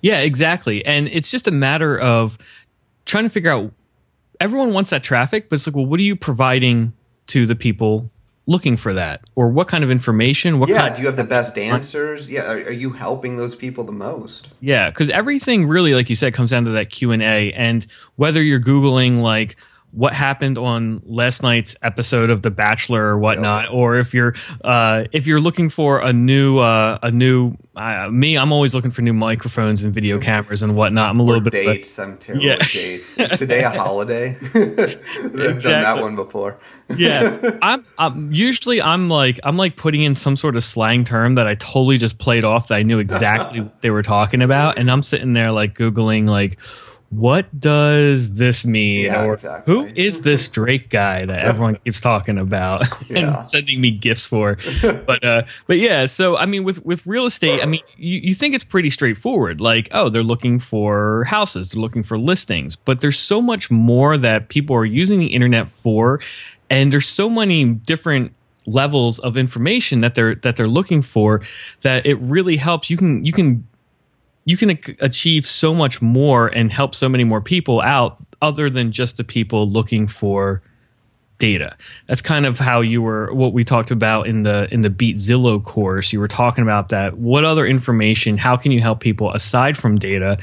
Yeah, 0.00 0.18
exactly. 0.18 0.84
And 0.84 1.08
it's 1.08 1.30
just 1.30 1.46
a 1.46 1.52
matter 1.52 1.98
of 1.98 2.36
trying 3.04 3.24
to 3.24 3.30
figure 3.30 3.50
out 3.50 3.72
everyone 4.40 4.72
wants 4.72 4.90
that 4.90 5.02
traffic, 5.02 5.48
but 5.48 5.56
it's 5.56 5.66
like, 5.66 5.76
well, 5.76 5.86
what 5.86 6.00
are 6.00 6.04
you 6.04 6.16
providing 6.16 6.92
to 7.28 7.46
the 7.46 7.54
people 7.54 8.10
looking 8.46 8.76
for 8.76 8.92
that, 8.92 9.20
or 9.36 9.48
what 9.48 9.68
kind 9.68 9.84
of 9.84 9.90
information? 9.90 10.58
What 10.58 10.68
kind 10.68 10.76
yeah, 10.76 10.82
kind 10.82 10.96
do 10.96 11.02
you 11.02 11.06
have 11.06 11.16
the 11.16 11.24
best 11.24 11.56
answers? 11.56 12.28
Yeah, 12.28 12.50
are, 12.50 12.56
are 12.56 12.72
you 12.72 12.90
helping 12.90 13.36
those 13.36 13.54
people 13.54 13.84
the 13.84 13.92
most? 13.92 14.48
Yeah, 14.60 14.90
because 14.90 15.10
everything 15.10 15.66
really, 15.66 15.94
like 15.94 16.10
you 16.10 16.16
said, 16.16 16.34
comes 16.34 16.50
down 16.50 16.64
to 16.64 16.72
that 16.72 16.90
Q 16.90 17.12
and 17.12 17.22
A, 17.22 17.52
and 17.52 17.86
whether 18.16 18.42
you're 18.42 18.60
googling 18.60 19.22
like 19.22 19.56
what 19.92 20.14
happened 20.14 20.56
on 20.56 21.02
last 21.04 21.42
night's 21.42 21.76
episode 21.82 22.30
of 22.30 22.42
The 22.42 22.50
Bachelor 22.50 23.04
or 23.04 23.18
whatnot, 23.18 23.64
yep. 23.64 23.74
or 23.74 23.96
if 23.96 24.14
you're 24.14 24.34
uh, 24.64 25.04
if 25.12 25.26
you're 25.26 25.40
looking 25.40 25.68
for 25.68 26.00
a 26.00 26.12
new 26.12 26.58
uh, 26.58 26.98
a 27.02 27.10
new 27.10 27.54
uh, 27.76 28.08
me, 28.10 28.36
I'm 28.36 28.52
always 28.52 28.74
looking 28.74 28.90
for 28.90 29.02
new 29.02 29.12
microphones 29.12 29.82
and 29.82 29.92
video 29.92 30.18
cameras 30.18 30.62
and 30.62 30.76
whatnot. 30.76 31.10
I'm 31.10 31.20
a 31.20 31.22
little 31.22 31.42
bit 31.42 31.52
dates. 31.52 31.98
I'm 31.98 32.16
terrible 32.16 32.44
yeah. 32.44 32.56
dates. 32.56 33.18
Is 33.18 33.38
today 33.38 33.64
a 33.64 33.70
holiday? 33.70 34.36
I've 34.54 34.54
exactly. 34.54 35.36
done 35.36 35.60
that 35.60 35.98
one 36.00 36.16
before. 36.16 36.58
yeah, 36.96 37.58
I'm, 37.62 37.84
I'm 37.98 38.32
usually 38.32 38.80
I'm 38.80 39.10
like 39.10 39.40
I'm 39.44 39.58
like 39.58 39.76
putting 39.76 40.00
in 40.00 40.14
some 40.14 40.36
sort 40.36 40.56
of 40.56 40.64
slang 40.64 41.04
term 41.04 41.34
that 41.34 41.46
I 41.46 41.54
totally 41.56 41.98
just 41.98 42.18
played 42.18 42.44
off 42.44 42.68
that 42.68 42.76
I 42.76 42.82
knew 42.82 42.98
exactly 42.98 43.60
what 43.62 43.82
they 43.82 43.90
were 43.90 44.02
talking 44.02 44.40
about, 44.40 44.78
and 44.78 44.90
I'm 44.90 45.02
sitting 45.02 45.34
there 45.34 45.52
like 45.52 45.74
googling 45.74 46.26
like 46.26 46.58
what 47.12 47.60
does 47.60 48.34
this 48.34 48.64
mean? 48.64 49.04
Yeah, 49.04 49.26
or 49.26 49.34
exactly. 49.34 49.74
who 49.74 49.84
is 49.94 50.22
this 50.22 50.48
Drake 50.48 50.88
guy 50.88 51.26
that 51.26 51.40
everyone 51.40 51.76
keeps 51.76 52.00
talking 52.00 52.38
about 52.38 52.86
yeah. 53.10 53.38
and 53.38 53.48
sending 53.48 53.82
me 53.82 53.90
gifts 53.90 54.26
for? 54.26 54.56
but 54.82 55.22
uh, 55.22 55.42
but 55.66 55.76
yeah, 55.76 56.06
so 56.06 56.38
I 56.38 56.46
mean, 56.46 56.64
with 56.64 56.82
with 56.86 57.06
real 57.06 57.26
estate, 57.26 57.62
I 57.62 57.66
mean, 57.66 57.82
you, 57.98 58.18
you 58.20 58.34
think 58.34 58.54
it's 58.54 58.64
pretty 58.64 58.88
straightforward. 58.88 59.60
Like, 59.60 59.90
oh, 59.92 60.08
they're 60.08 60.22
looking 60.22 60.58
for 60.58 61.24
houses, 61.24 61.68
they're 61.68 61.82
looking 61.82 62.02
for 62.02 62.18
listings, 62.18 62.76
but 62.76 63.02
there's 63.02 63.18
so 63.18 63.42
much 63.42 63.70
more 63.70 64.16
that 64.16 64.48
people 64.48 64.74
are 64.74 64.86
using 64.86 65.20
the 65.20 65.26
internet 65.26 65.68
for, 65.68 66.18
and 66.70 66.90
there's 66.94 67.08
so 67.08 67.28
many 67.28 67.66
different 67.66 68.34
levels 68.64 69.18
of 69.18 69.36
information 69.36 70.00
that 70.00 70.14
they're 70.14 70.36
that 70.36 70.56
they're 70.56 70.66
looking 70.66 71.02
for 71.02 71.42
that 71.82 72.06
it 72.06 72.14
really 72.20 72.56
helps 72.56 72.88
you 72.88 72.96
can 72.96 73.22
you 73.22 73.32
can 73.32 73.66
you 74.44 74.56
can 74.56 74.78
achieve 75.00 75.46
so 75.46 75.74
much 75.74 76.02
more 76.02 76.48
and 76.48 76.72
help 76.72 76.94
so 76.94 77.08
many 77.08 77.24
more 77.24 77.40
people 77.40 77.80
out 77.80 78.16
other 78.40 78.68
than 78.68 78.92
just 78.92 79.16
the 79.16 79.24
people 79.24 79.68
looking 79.68 80.06
for 80.06 80.62
data. 81.38 81.76
That's 82.06 82.22
kind 82.22 82.46
of 82.46 82.58
how 82.58 82.82
you 82.82 83.02
were 83.02 83.32
what 83.34 83.52
we 83.52 83.64
talked 83.64 83.90
about 83.90 84.28
in 84.28 84.44
the 84.44 84.68
in 84.72 84.82
the 84.82 84.90
Beat 84.90 85.16
Zillow 85.16 85.62
course. 85.62 86.12
You 86.12 86.20
were 86.20 86.28
talking 86.28 86.62
about 86.62 86.90
that. 86.90 87.18
What 87.18 87.44
other 87.44 87.66
information? 87.66 88.38
How 88.38 88.56
can 88.56 88.70
you 88.70 88.80
help 88.80 89.00
people 89.00 89.32
aside 89.32 89.76
from 89.76 89.98
data? 89.98 90.38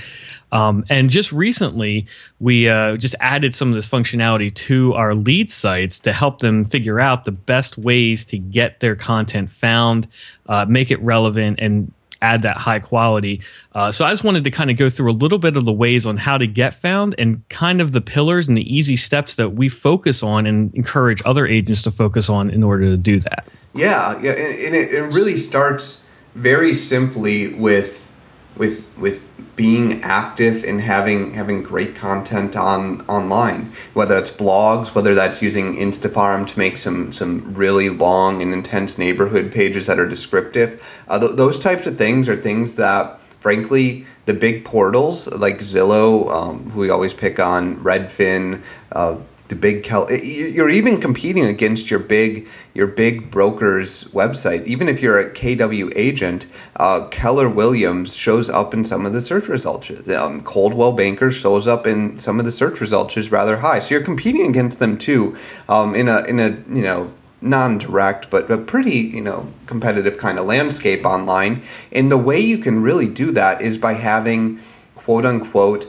Um, 0.51 0.83
and 0.89 1.09
just 1.09 1.31
recently, 1.31 2.07
we 2.39 2.67
uh, 2.67 2.97
just 2.97 3.15
added 3.19 3.53
some 3.53 3.69
of 3.69 3.75
this 3.75 3.87
functionality 3.87 4.53
to 4.55 4.93
our 4.95 5.13
lead 5.13 5.51
sites 5.51 5.99
to 6.01 6.11
help 6.11 6.39
them 6.39 6.65
figure 6.65 6.99
out 6.99 7.23
the 7.23 7.31
best 7.31 7.77
ways 7.77 8.25
to 8.25 8.37
get 8.37 8.79
their 8.79 8.95
content 8.95 9.51
found, 9.51 10.07
uh, 10.47 10.65
make 10.67 10.89
it 10.91 11.01
relevant, 11.01 11.59
and 11.61 11.93
add 12.21 12.41
that 12.43 12.57
high 12.57 12.79
quality. 12.79 13.41
Uh, 13.73 13.91
so 13.91 14.05
I 14.05 14.09
just 14.09 14.23
wanted 14.23 14.43
to 14.43 14.51
kind 14.51 14.69
of 14.69 14.77
go 14.77 14.89
through 14.89 15.11
a 15.11 15.13
little 15.13 15.37
bit 15.37 15.55
of 15.55 15.65
the 15.65 15.71
ways 15.71 16.05
on 16.05 16.17
how 16.17 16.37
to 16.37 16.47
get 16.47 16.73
found 16.73 17.15
and 17.17 17.47
kind 17.49 17.81
of 17.81 17.91
the 17.91 18.01
pillars 18.01 18.47
and 18.47 18.57
the 18.57 18.75
easy 18.75 18.95
steps 18.95 19.35
that 19.35 19.49
we 19.51 19.69
focus 19.69 20.21
on 20.23 20.45
and 20.45 20.73
encourage 20.75 21.21
other 21.25 21.47
agents 21.47 21.83
to 21.83 21.91
focus 21.91 22.29
on 22.29 22.49
in 22.49 22.63
order 22.63 22.85
to 22.85 22.97
do 22.97 23.19
that. 23.19 23.47
Yeah, 23.73 24.19
yeah, 24.21 24.31
and, 24.31 24.59
and 24.59 24.75
it, 24.75 24.93
it 24.93 25.13
really 25.13 25.37
starts 25.37 26.05
very 26.35 26.73
simply 26.73 27.53
with 27.53 28.08
with 28.57 28.85
with 28.97 29.27
being 29.55 30.01
active 30.03 30.63
and 30.63 30.79
having 30.79 31.33
having 31.33 31.61
great 31.61 31.93
content 31.93 32.55
on 32.55 33.01
online 33.07 33.69
whether 33.93 34.17
it's 34.17 34.31
blogs 34.31 34.95
whether 34.95 35.13
that's 35.13 35.41
using 35.41 35.75
instafarm 35.75 36.47
to 36.47 36.57
make 36.57 36.77
some 36.77 37.11
some 37.11 37.53
really 37.53 37.89
long 37.89 38.41
and 38.41 38.53
intense 38.53 38.97
neighborhood 38.97 39.51
pages 39.51 39.85
that 39.85 39.99
are 39.99 40.07
descriptive. 40.07 40.81
Uh, 41.09 41.19
th- 41.19 41.35
those 41.35 41.59
types 41.59 41.85
of 41.85 41.97
things 41.97 42.29
are 42.29 42.37
things 42.37 42.75
that 42.75 43.19
frankly 43.41 44.05
the 44.25 44.33
big 44.33 44.63
portals 44.63 45.27
like 45.33 45.59
zillow 45.59 46.31
um, 46.31 46.69
who 46.69 46.79
we 46.79 46.89
always 46.89 47.13
pick 47.13 47.39
on 47.39 47.75
redfin 47.83 48.61
uh, 48.93 49.17
the 49.49 49.55
big 49.55 49.83
Kel- 49.83 50.09
you're 50.11 50.69
even 50.69 51.01
competing 51.01 51.45
against 51.45 51.89
your 51.91 51.99
big 51.99 52.47
your 52.73 52.87
big 52.87 53.29
broker's 53.31 54.05
website. 54.05 54.65
Even 54.67 54.87
if 54.87 55.01
you're 55.01 55.19
a 55.19 55.29
kw 55.31 55.91
agent 55.95 56.45
uh, 56.77 57.07
keller 57.07 57.49
williams 57.49 58.15
shows 58.15 58.49
up 58.49 58.73
in 58.73 58.85
some 58.85 59.05
of 59.05 59.11
the 59.11 59.21
search 59.21 59.47
results. 59.47 59.91
Um, 60.09 60.41
coldwell 60.43 60.93
banker 60.93 61.31
shows 61.31 61.67
up 61.67 61.87
in 61.87 62.17
some 62.17 62.39
of 62.39 62.45
the 62.45 62.51
search 62.51 62.79
results 62.79 63.17
is 63.17 63.31
rather 63.31 63.57
high. 63.57 63.79
So 63.79 63.95
you're 63.95 64.03
competing 64.03 64.47
against 64.47 64.79
them 64.79 64.97
too 64.97 65.35
um, 65.67 65.95
in 65.95 66.07
a 66.07 66.23
in 66.25 66.39
a 66.39 66.49
you 66.69 66.83
know 66.83 67.11
non-direct 67.41 68.29
but 68.29 68.51
a 68.51 68.57
pretty 68.57 68.97
you 68.97 69.21
know 69.21 69.51
competitive 69.65 70.19
kind 70.19 70.37
of 70.37 70.45
landscape 70.45 71.05
online. 71.05 71.63
And 71.91 72.11
the 72.11 72.17
way 72.17 72.39
you 72.39 72.59
can 72.59 72.83
really 72.83 73.07
do 73.07 73.31
that 73.31 73.63
is 73.63 73.79
by 73.79 73.93
having 73.93 74.59
quote 74.95 75.25
unquote 75.25 75.87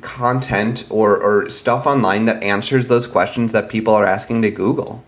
content 0.00 0.84
or, 0.90 1.20
or 1.20 1.50
stuff 1.50 1.86
online 1.86 2.26
that 2.26 2.42
answers 2.42 2.88
those 2.88 3.06
questions 3.06 3.52
that 3.52 3.68
people 3.68 3.94
are 3.94 4.06
asking 4.06 4.42
to 4.42 4.50
Google. 4.50 5.04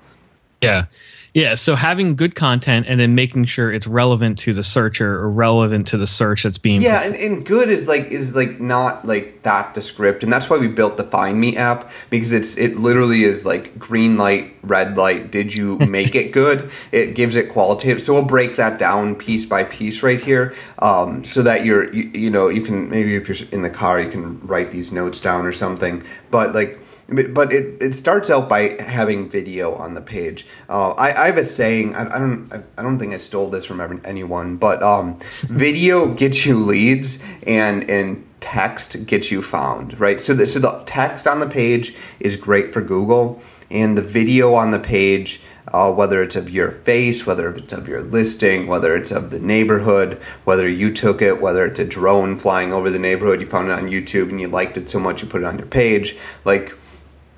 Yeah. 0.61 0.87
Yeah, 1.35 1.55
so 1.55 1.75
having 1.75 2.17
good 2.17 2.35
content 2.35 2.87
and 2.89 2.99
then 2.99 3.15
making 3.15 3.45
sure 3.45 3.73
it's 3.73 3.87
relevant 3.87 4.39
to 4.41 4.55
the 4.55 4.63
searcher 4.63 5.19
or 5.19 5.31
relevant 5.31 5.87
to 5.89 5.97
the 5.97 6.07
search 6.07 6.45
that's 6.45 6.59
being 6.59 6.81
Yeah, 6.81 7.03
and, 7.03 7.15
and 7.15 7.45
good 7.45 7.69
is 7.69 7.87
like 7.87 8.07
is 8.07 8.35
like 8.35 8.61
not 8.61 9.05
like 9.05 9.43
that 9.43 9.75
descriptive. 9.75 10.25
And 10.25 10.33
that's 10.33 10.49
why 10.49 10.59
we 10.59 10.69
built 10.69 10.97
the 10.97 11.05
Find 11.05 11.41
Me 11.41 11.57
app 11.57 11.91
because 12.11 12.33
it's 12.33 12.57
it 12.57 12.77
literally 12.77 13.25
is 13.25 13.45
like 13.45 13.79
green 13.79 14.17
light, 14.17 14.55
red 14.63 14.97
light, 14.97 15.31
did 15.31 15.55
you 15.55 15.79
make 15.81 16.15
it 16.15 16.33
good? 16.33 16.71
It 16.93 17.15
gives 17.15 17.37
it 17.37 17.51
qualitative. 17.51 18.01
So 18.01 18.15
we'll 18.15 18.23
break 18.23 18.57
that 18.57 18.79
down 18.79 19.15
piece 19.15 19.45
by 19.45 19.65
piece 19.65 20.03
right 20.03 20.21
here. 20.21 20.55
Um, 20.79 21.25
so 21.25 21.43
that 21.43 21.65
you're 21.65 21.93
you, 21.93 22.11
you 22.15 22.31
know, 22.31 22.49
you 22.49 22.63
can 22.63 22.89
maybe 22.89 23.17
if 23.17 23.29
you're 23.29 23.49
in 23.53 23.63
the 23.63 23.71
car 23.71 24.01
you 24.01 24.11
can 24.11 24.41
write 24.41 24.71
these 24.71 24.93
notes 24.93 25.21
down 25.21 25.45
or 25.45 25.53
something. 25.53 26.05
But 26.31 26.55
like 26.55 26.81
but 27.09 27.53
it, 27.53 27.81
it 27.81 27.95
starts 27.95 28.29
out 28.29 28.49
by 28.49 28.75
having 28.83 29.31
video 29.31 29.75
on 29.75 29.95
the 29.95 30.01
page. 30.01 30.47
Uh, 30.69 30.91
I, 30.91 31.23
I 31.23 31.27
have 31.27 31.39
a 31.39 31.45
saying. 31.45 31.95
I, 31.95 32.03
I 32.03 32.19
don't 32.19 32.53
I 32.77 32.83
don't 32.83 32.99
think 32.99 33.15
I 33.15 33.17
stole 33.17 33.49
this 33.49 33.65
from 33.65 34.01
anyone, 34.05 34.57
but 34.57 34.83
um, 34.83 35.19
video 35.45 36.13
gets 36.13 36.45
you 36.45 36.59
leads 36.59 37.23
and 37.47 37.89
and 37.89 38.27
text 38.41 39.07
gets 39.07 39.31
you 39.31 39.43
found. 39.43 39.99
Right. 39.99 40.21
So 40.21 40.35
the, 40.35 40.47
so 40.47 40.59
the 40.59 40.83
text 40.85 41.27
on 41.27 41.41
the 41.41 41.49
page 41.49 41.97
is 42.21 42.37
great 42.37 42.75
for 42.75 42.83
Google, 42.83 43.41
and 43.71 43.97
the 43.97 44.03
video 44.03 44.55
on 44.55 44.71
the 44.71 44.81
page. 44.81 45.43
Uh, 45.71 45.93
whether 45.93 46.23
it's 46.23 46.35
of 46.35 46.49
your 46.49 46.71
face, 46.71 47.27
whether 47.27 47.51
it's 47.51 47.75
of 47.75 47.87
your 47.87 48.01
listing, 48.01 48.67
whether 48.67 48.97
it's 48.97 49.11
of 49.11 49.29
the 49.29 49.39
neighborhood, 49.39 50.15
whether 50.45 50.67
you 50.67 50.91
took 50.91 51.21
it, 51.21 51.43
whether 51.43 51.67
it's 51.67 51.79
a 51.79 51.85
drone 51.85 52.39
flying 52.39 52.73
over 52.73 52.89
the 52.89 52.99
neighborhood, 52.99 53.39
you 53.39 53.47
found 53.47 53.69
it 53.69 53.73
on 53.73 53.87
YouTube 53.87 54.31
and 54.31 54.41
you 54.41 54.49
liked 54.49 54.79
it 54.79 54.89
so 54.89 54.99
much 54.99 55.21
you 55.21 55.29
put 55.29 55.43
it 55.43 55.45
on 55.45 55.59
your 55.59 55.67
page. 55.67 56.17
Like 56.47 56.75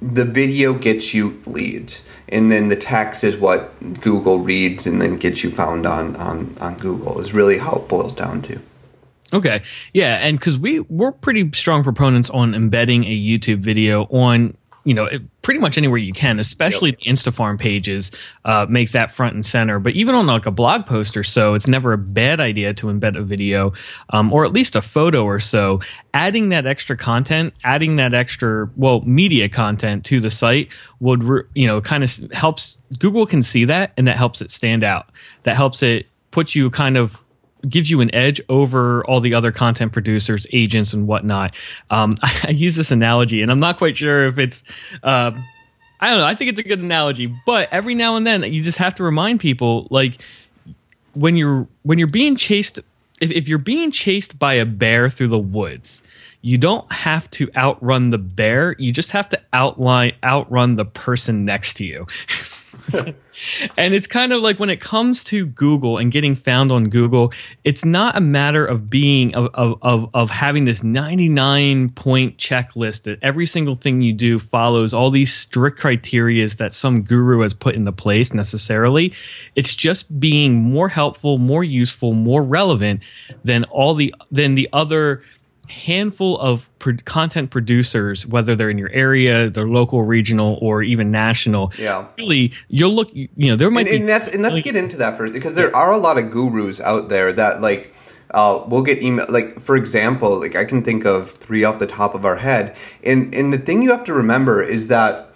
the 0.02 0.24
video 0.24 0.74
gets 0.74 1.12
you 1.12 1.42
leads 1.46 2.04
and 2.28 2.50
then 2.50 2.68
the 2.68 2.76
text 2.76 3.22
is 3.24 3.36
what 3.36 3.72
google 4.00 4.38
reads 4.38 4.86
and 4.86 5.00
then 5.00 5.16
gets 5.16 5.44
you 5.44 5.50
found 5.50 5.86
on 5.86 6.16
on, 6.16 6.56
on 6.60 6.76
google 6.76 7.20
is 7.20 7.32
really 7.34 7.58
how 7.58 7.76
it 7.76 7.88
boils 7.88 8.14
down 8.14 8.40
to. 8.42 8.58
Okay. 9.32 9.62
Yeah 9.94 10.16
and 10.16 10.38
because 10.38 10.58
we 10.58 10.80
we're 10.80 11.12
pretty 11.12 11.50
strong 11.52 11.84
proponents 11.84 12.30
on 12.30 12.54
embedding 12.54 13.04
a 13.04 13.16
youtube 13.16 13.58
video 13.58 14.04
on 14.04 14.56
you 14.90 14.94
know, 14.94 15.08
pretty 15.42 15.60
much 15.60 15.78
anywhere 15.78 15.98
you 15.98 16.12
can, 16.12 16.40
especially 16.40 16.90
yep. 16.90 16.98
the 16.98 17.04
Instafarm 17.04 17.60
pages, 17.60 18.10
uh, 18.44 18.66
make 18.68 18.90
that 18.90 19.08
front 19.08 19.34
and 19.34 19.46
center. 19.46 19.78
But 19.78 19.92
even 19.92 20.16
on 20.16 20.26
like 20.26 20.46
a 20.46 20.50
blog 20.50 20.84
post 20.84 21.16
or 21.16 21.22
so, 21.22 21.54
it's 21.54 21.68
never 21.68 21.92
a 21.92 21.96
bad 21.96 22.40
idea 22.40 22.74
to 22.74 22.88
embed 22.88 23.16
a 23.16 23.22
video 23.22 23.72
um, 24.08 24.32
or 24.32 24.44
at 24.44 24.52
least 24.52 24.74
a 24.74 24.82
photo 24.82 25.24
or 25.24 25.38
so. 25.38 25.80
Adding 26.12 26.48
that 26.48 26.66
extra 26.66 26.96
content, 26.96 27.54
adding 27.62 27.94
that 27.96 28.14
extra, 28.14 28.68
well, 28.74 29.02
media 29.02 29.48
content 29.48 30.04
to 30.06 30.18
the 30.18 30.28
site 30.28 30.68
would, 30.98 31.22
re- 31.22 31.44
you 31.54 31.68
know, 31.68 31.80
kind 31.80 32.02
of 32.02 32.10
helps 32.32 32.76
Google 32.98 33.26
can 33.26 33.42
see 33.42 33.64
that 33.66 33.92
and 33.96 34.08
that 34.08 34.16
helps 34.16 34.42
it 34.42 34.50
stand 34.50 34.82
out. 34.82 35.06
That 35.44 35.54
helps 35.54 35.84
it 35.84 36.08
put 36.32 36.56
you 36.56 36.68
kind 36.68 36.96
of 36.96 37.16
gives 37.68 37.90
you 37.90 38.00
an 38.00 38.14
edge 38.14 38.40
over 38.48 39.04
all 39.06 39.20
the 39.20 39.34
other 39.34 39.52
content 39.52 39.92
producers, 39.92 40.46
agents, 40.52 40.92
and 40.92 41.06
whatnot. 41.06 41.54
Um, 41.90 42.16
I, 42.22 42.40
I, 42.48 42.50
use 42.50 42.76
this 42.76 42.90
analogy, 42.90 43.42
and 43.42 43.50
I'm 43.50 43.60
not 43.60 43.78
quite 43.78 43.96
sure 43.96 44.26
if 44.26 44.38
it's. 44.38 44.62
Uh, 45.02 45.32
I 46.02 46.08
don't 46.08 46.18
know. 46.18 46.26
I 46.26 46.34
think 46.34 46.50
it's 46.50 46.60
a 46.60 46.62
good 46.62 46.80
analogy, 46.80 47.34
but 47.44 47.68
every 47.72 47.94
now 47.94 48.16
and 48.16 48.26
then 48.26 48.42
you 48.42 48.62
just 48.62 48.78
have 48.78 48.94
to 48.96 49.02
remind 49.02 49.40
people, 49.40 49.86
like 49.90 50.22
when 51.14 51.36
you're 51.36 51.68
when 51.82 51.98
you're 51.98 52.08
being 52.08 52.36
chased. 52.36 52.80
If, 53.20 53.30
if 53.32 53.48
you're 53.48 53.58
being 53.58 53.90
chased 53.90 54.38
by 54.38 54.54
a 54.54 54.64
bear 54.64 55.10
through 55.10 55.28
the 55.28 55.38
woods, 55.38 56.02
you 56.40 56.56
don't 56.56 56.90
have 56.90 57.30
to 57.32 57.50
outrun 57.54 58.08
the 58.08 58.18
bear. 58.18 58.74
You 58.78 58.92
just 58.92 59.10
have 59.10 59.28
to 59.28 59.40
outline 59.52 60.12
outrun 60.24 60.76
the 60.76 60.86
person 60.86 61.44
next 61.44 61.74
to 61.74 61.84
you. 61.84 62.06
and 63.76 63.94
it's 63.94 64.06
kind 64.06 64.32
of 64.32 64.42
like 64.42 64.58
when 64.58 64.70
it 64.70 64.80
comes 64.80 65.24
to 65.24 65.46
Google 65.46 65.98
and 65.98 66.12
getting 66.12 66.34
found 66.34 66.72
on 66.72 66.88
Google, 66.88 67.32
it's 67.64 67.84
not 67.84 68.16
a 68.16 68.20
matter 68.20 68.64
of 68.64 68.90
being 68.90 69.34
of 69.34 69.48
of 69.54 70.10
of, 70.14 70.30
having 70.30 70.64
this 70.64 70.82
99 70.82 71.90
point 71.90 72.36
checklist 72.38 73.02
that 73.04 73.18
every 73.22 73.46
single 73.46 73.74
thing 73.74 74.00
you 74.00 74.12
do 74.12 74.38
follows 74.38 74.94
all 74.94 75.10
these 75.10 75.32
strict 75.32 75.78
criterias 75.80 76.56
that 76.58 76.72
some 76.72 77.02
guru 77.02 77.40
has 77.40 77.52
put 77.52 77.74
into 77.74 77.92
place 77.92 78.32
necessarily. 78.32 79.12
It's 79.56 79.74
just 79.74 80.20
being 80.20 80.54
more 80.54 80.88
helpful, 80.88 81.38
more 81.38 81.64
useful, 81.64 82.12
more 82.12 82.42
relevant 82.42 83.00
than 83.44 83.64
all 83.64 83.94
the 83.94 84.14
than 84.30 84.54
the 84.54 84.68
other 84.72 85.22
handful 85.70 86.38
of 86.38 86.68
pro- 86.78 86.96
content 87.04 87.50
producers, 87.50 88.26
whether 88.26 88.54
they're 88.56 88.70
in 88.70 88.78
your 88.78 88.90
area, 88.90 89.48
they're 89.48 89.68
local, 89.68 90.02
regional, 90.02 90.58
or 90.60 90.82
even 90.82 91.10
national. 91.10 91.72
Yeah, 91.78 92.06
really, 92.18 92.52
you'll 92.68 92.94
look. 92.94 93.10
You 93.14 93.28
know, 93.36 93.56
there 93.56 93.70
might 93.70 93.86
and, 93.86 93.90
be. 93.90 93.96
And, 93.96 94.08
that's, 94.08 94.28
and 94.28 94.42
let's 94.42 94.56
like, 94.56 94.64
get 94.64 94.76
into 94.76 94.96
that 94.98 95.16
first 95.16 95.32
because 95.32 95.54
there 95.54 95.74
are 95.74 95.92
a 95.92 95.98
lot 95.98 96.18
of 96.18 96.30
gurus 96.30 96.80
out 96.80 97.08
there 97.08 97.32
that 97.32 97.60
like. 97.60 97.94
Uh, 98.32 98.64
we'll 98.68 98.84
get 98.84 99.02
email 99.02 99.26
like 99.28 99.58
for 99.58 99.74
example 99.74 100.38
like 100.38 100.54
i 100.54 100.64
can 100.64 100.84
think 100.84 101.04
of 101.04 101.32
three 101.32 101.64
off 101.64 101.80
the 101.80 101.86
top 101.88 102.14
of 102.14 102.24
our 102.24 102.36
head 102.36 102.76
and 103.02 103.34
and 103.34 103.52
the 103.52 103.58
thing 103.58 103.82
you 103.82 103.90
have 103.90 104.04
to 104.04 104.14
remember 104.14 104.62
is 104.62 104.86
that 104.86 105.34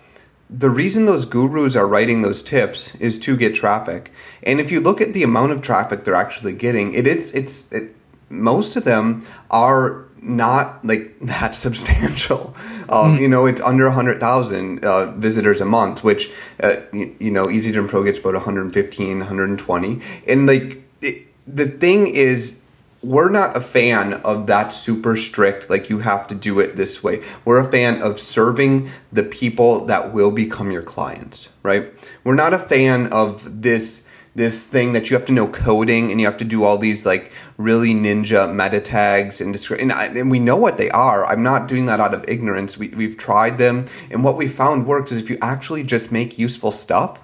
the 0.48 0.70
reason 0.70 1.04
those 1.04 1.24
gurus 1.24 1.74
are 1.74 1.88
writing 1.88 2.22
those 2.22 2.40
tips 2.40 2.94
is 3.00 3.18
to 3.18 3.36
get 3.36 3.52
traffic 3.52 4.12
and 4.44 4.60
if 4.60 4.70
you 4.70 4.78
look 4.80 5.00
at 5.00 5.12
the 5.12 5.24
amount 5.24 5.50
of 5.50 5.60
traffic 5.60 6.04
they're 6.04 6.14
actually 6.14 6.52
getting 6.52 6.94
it 6.94 7.04
is 7.04 7.32
it's 7.32 7.66
it, 7.72 7.96
most 8.28 8.76
of 8.76 8.84
them 8.84 9.26
are 9.50 10.04
not 10.25 10.85
like 10.85 11.19
that 11.21 11.54
substantial. 11.54 12.54
Um, 12.88 13.16
mm. 13.16 13.21
You 13.21 13.28
know, 13.28 13.47
it's 13.47 13.61
under 13.61 13.85
100,000 13.85 14.85
uh, 14.85 15.11
visitors 15.12 15.61
a 15.61 15.64
month, 15.64 16.04
which, 16.04 16.31
uh, 16.62 16.76
you, 16.93 17.14
you, 17.19 17.31
know, 17.31 17.50
Easy 17.50 17.71
Agent 17.71 17.88
Pro 17.88 18.02
gets 18.02 18.19
about 18.19 18.35
115, 18.35 19.19
120. 19.19 20.00
And 20.26 20.47
like, 20.47 20.83
it, 21.00 21.26
the 21.47 21.66
thing 21.66 22.09
is, 22.09 22.61
we're 23.04 23.31
not 23.31 23.57
a 23.57 23.61
fan 23.61 24.14
of 24.14 24.47
that 24.47 24.69
super 24.69 25.16
strict, 25.16 25.69
like 25.69 25.90
you 25.90 25.99
have 25.99 26.26
to 26.28 26.35
do 26.35 26.59
it 26.61 26.76
this 26.76 27.02
way. 27.02 27.23
We're 27.45 27.59
a 27.59 27.71
fan 27.71 28.00
of 28.00 28.19
serving 28.19 28.90
the 29.12 29.23
people 29.23 29.85
that 29.87 30.14
will 30.14 30.31
become 30.31 30.71
your 30.71 30.83
clients, 30.83 31.50
right? 31.62 31.93
We're 32.25 32.35
not 32.35 32.54
a 32.54 32.59
fan 32.59 33.09
of 33.12 33.62
this 33.62 34.03
this 34.34 34.66
thing 34.66 34.92
that 34.92 35.08
you 35.08 35.16
have 35.16 35.26
to 35.26 35.32
know 35.32 35.46
coding 35.46 36.10
and 36.10 36.20
you 36.20 36.26
have 36.26 36.36
to 36.36 36.44
do 36.44 36.64
all 36.64 36.76
these 36.76 37.06
like 37.06 37.32
really 37.56 37.94
ninja 37.94 38.52
meta 38.52 38.80
tags 38.80 39.40
and, 39.40 39.54
and, 39.78 39.92
and 39.92 40.30
we 40.30 40.40
know 40.40 40.56
what 40.56 40.76
they 40.76 40.90
are. 40.90 41.24
I'm 41.26 41.42
not 41.42 41.68
doing 41.68 41.86
that 41.86 42.00
out 42.00 42.14
of 42.14 42.24
ignorance. 42.28 42.76
We, 42.76 42.88
we've 42.88 43.16
tried 43.16 43.58
them 43.58 43.86
and 44.10 44.24
what 44.24 44.36
we 44.36 44.48
found 44.48 44.86
works 44.86 45.12
is 45.12 45.18
if 45.18 45.30
you 45.30 45.38
actually 45.40 45.84
just 45.84 46.10
make 46.10 46.38
useful 46.38 46.72
stuff, 46.72 47.20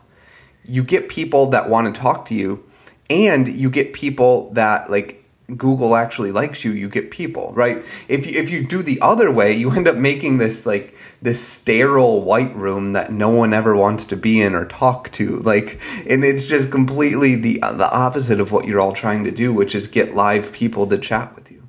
you 0.64 0.84
get 0.84 1.08
people 1.08 1.46
that 1.46 1.68
want 1.68 1.92
to 1.92 2.00
talk 2.00 2.26
to 2.26 2.34
you 2.34 2.64
and 3.08 3.48
you 3.48 3.70
get 3.70 3.92
people 3.92 4.52
that 4.52 4.90
like 4.90 5.19
Google 5.56 5.96
actually 5.96 6.32
likes 6.32 6.64
you, 6.64 6.72
you 6.72 6.88
get 6.88 7.10
people, 7.10 7.52
right? 7.54 7.84
If 8.08 8.26
you, 8.26 8.40
if 8.40 8.50
you 8.50 8.64
do 8.64 8.82
the 8.82 9.00
other 9.00 9.30
way, 9.30 9.52
you 9.52 9.70
end 9.70 9.88
up 9.88 9.96
making 9.96 10.38
this 10.38 10.66
like 10.66 10.94
this 11.22 11.42
sterile 11.42 12.22
white 12.22 12.54
room 12.54 12.92
that 12.94 13.12
no 13.12 13.28
one 13.28 13.52
ever 13.52 13.76
wants 13.76 14.04
to 14.06 14.16
be 14.16 14.40
in 14.40 14.54
or 14.54 14.64
talk 14.66 15.10
to. 15.12 15.36
Like, 15.38 15.80
and 16.08 16.24
it's 16.24 16.46
just 16.46 16.70
completely 16.70 17.34
the 17.34 17.58
the 17.60 17.90
opposite 17.90 18.40
of 18.40 18.52
what 18.52 18.66
you're 18.66 18.80
all 18.80 18.92
trying 18.92 19.24
to 19.24 19.30
do, 19.30 19.52
which 19.52 19.74
is 19.74 19.86
get 19.86 20.14
live 20.14 20.52
people 20.52 20.86
to 20.86 20.98
chat 20.98 21.34
with 21.34 21.50
you. 21.50 21.68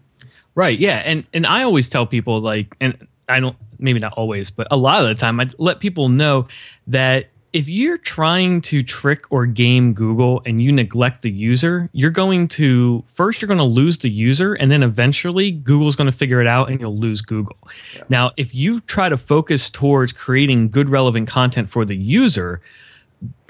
Right. 0.56 0.78
Yeah. 0.78 0.98
And 0.98 1.26
and 1.34 1.46
I 1.46 1.64
always 1.64 1.90
tell 1.90 2.06
people 2.06 2.42
like, 2.42 2.76
and 2.80 3.08
I 3.28 3.40
don't 3.40 3.58
maybe 3.80 4.00
not 4.00 4.14
always, 4.14 4.52
but 4.52 4.68
a 4.70 4.78
lot 4.78 5.02
of 5.02 5.08
the 5.10 5.16
time 5.16 5.40
I 5.40 5.50
let 5.58 5.80
people 5.80 6.08
know 6.08 6.48
that 6.88 7.31
if 7.53 7.67
you're 7.67 7.98
trying 7.98 8.62
to 8.62 8.81
trick 8.81 9.25
or 9.29 9.46
game 9.46 9.93
Google 9.93 10.41
and 10.46 10.62
you 10.62 10.72
neglect 10.72 11.22
the 11.22 11.31
user, 11.31 11.89
you're 11.91 12.12
going 12.12 12.48
to 12.50 13.03
first 13.13 13.41
you're 13.41 13.48
going 13.48 13.58
to 13.58 13.63
lose 13.63 13.98
the 13.98 14.10
user 14.10 14.53
and 14.53 14.72
then 14.72 14.84
eventually 14.84 15.51
Google's 15.51 15.96
going 15.96 16.10
to 16.10 16.17
figure 16.17 16.39
it 16.39 16.48
out 16.48 16.70
and 16.70 16.79
you'll 16.79 16.98
lose 16.98 17.22
Google. 17.22 17.58
Yeah. 17.96 18.03
Now, 18.10 18.31
if 18.38 18.55
you 18.55 18.79
try 18.81 19.10
to 19.10 19.17
focus 19.17 19.70
towards 19.70 20.13
creating 20.13 20.70
good 20.70 20.89
relevant 20.89 21.27
content 21.27 21.70
for 21.70 21.84
the 21.84 21.96
user 21.96 22.62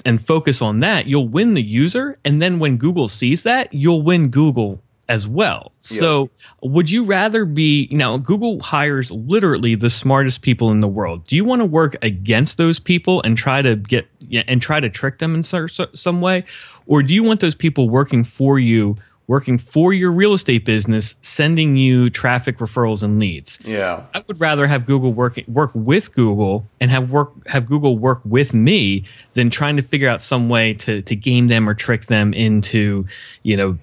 and 0.04 0.20
focus 0.20 0.60
on 0.60 0.80
that, 0.80 1.06
you'll 1.06 1.28
win 1.28 1.54
the 1.54 1.62
user 1.62 2.18
and 2.24 2.40
then 2.40 2.58
when 2.58 2.78
Google 2.78 3.06
sees 3.06 3.44
that, 3.44 3.72
you'll 3.72 4.02
win 4.02 4.30
Google 4.30 4.82
as 5.12 5.28
well. 5.28 5.72
Yeah. 5.90 6.00
So, 6.00 6.30
would 6.62 6.90
you 6.90 7.04
rather 7.04 7.44
be, 7.44 7.86
you 7.90 7.98
know, 7.98 8.16
Google 8.16 8.60
hires 8.60 9.12
literally 9.12 9.74
the 9.74 9.90
smartest 9.90 10.40
people 10.40 10.70
in 10.70 10.80
the 10.80 10.88
world. 10.88 11.24
Do 11.24 11.36
you 11.36 11.44
want 11.44 11.60
to 11.60 11.66
work 11.66 11.96
against 12.00 12.56
those 12.56 12.80
people 12.80 13.20
and 13.22 13.36
try 13.36 13.60
to 13.60 13.76
get 13.76 14.08
and 14.48 14.62
try 14.62 14.80
to 14.80 14.88
trick 14.88 15.18
them 15.18 15.34
in 15.34 15.42
some 15.42 16.20
way, 16.22 16.44
or 16.86 17.02
do 17.02 17.12
you 17.12 17.22
want 17.22 17.40
those 17.40 17.54
people 17.54 17.90
working 17.90 18.24
for 18.24 18.58
you? 18.58 18.96
Working 19.28 19.56
for 19.56 19.92
your 19.94 20.10
real 20.10 20.34
estate 20.34 20.64
business, 20.64 21.14
sending 21.22 21.76
you 21.76 22.10
traffic 22.10 22.58
referrals 22.58 23.02
and 23.02 23.20
leads. 23.20 23.60
Yeah, 23.64 24.02
I 24.12 24.24
would 24.26 24.40
rather 24.40 24.66
have 24.66 24.84
Google 24.84 25.12
work 25.12 25.38
work 25.46 25.70
with 25.74 26.12
Google 26.12 26.66
and 26.80 26.90
have 26.90 27.10
work 27.10 27.30
have 27.46 27.66
Google 27.66 27.96
work 27.96 28.20
with 28.24 28.52
me 28.52 29.04
than 29.34 29.48
trying 29.48 29.76
to 29.76 29.82
figure 29.82 30.08
out 30.08 30.20
some 30.20 30.48
way 30.48 30.74
to 30.74 31.02
to 31.02 31.14
game 31.14 31.46
them 31.46 31.68
or 31.68 31.74
trick 31.74 32.06
them 32.06 32.34
into 32.34 33.06
you 33.42 33.56
know 33.56 33.78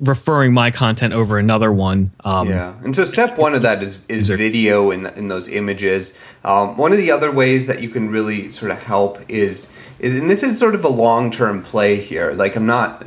referring 0.00 0.52
my 0.52 0.70
content 0.70 1.12
over 1.12 1.38
another 1.38 1.72
one. 1.72 2.10
Um, 2.24 2.48
yeah, 2.48 2.74
and 2.82 2.94
so 2.94 3.04
step 3.04 3.38
one 3.38 3.54
of 3.54 3.62
that 3.62 3.82
is 3.82 4.04
is 4.08 4.28
video 4.28 4.90
in 4.90 5.06
in 5.06 5.28
those 5.28 5.48
images. 5.48 6.16
Um, 6.44 6.76
one 6.76 6.92
of 6.92 6.98
the 6.98 7.10
other 7.10 7.32
ways 7.32 7.66
that 7.66 7.82
you 7.82 7.88
can 7.88 8.10
really 8.10 8.50
sort 8.50 8.70
of 8.70 8.82
help 8.82 9.18
is 9.28 9.72
is 9.98 10.18
and 10.18 10.30
this 10.30 10.42
is 10.42 10.58
sort 10.58 10.74
of 10.74 10.84
a 10.84 10.88
long 10.88 11.30
term 11.30 11.62
play 11.62 11.96
here. 11.96 12.32
Like 12.32 12.56
I'm 12.56 12.66
not 12.66 13.06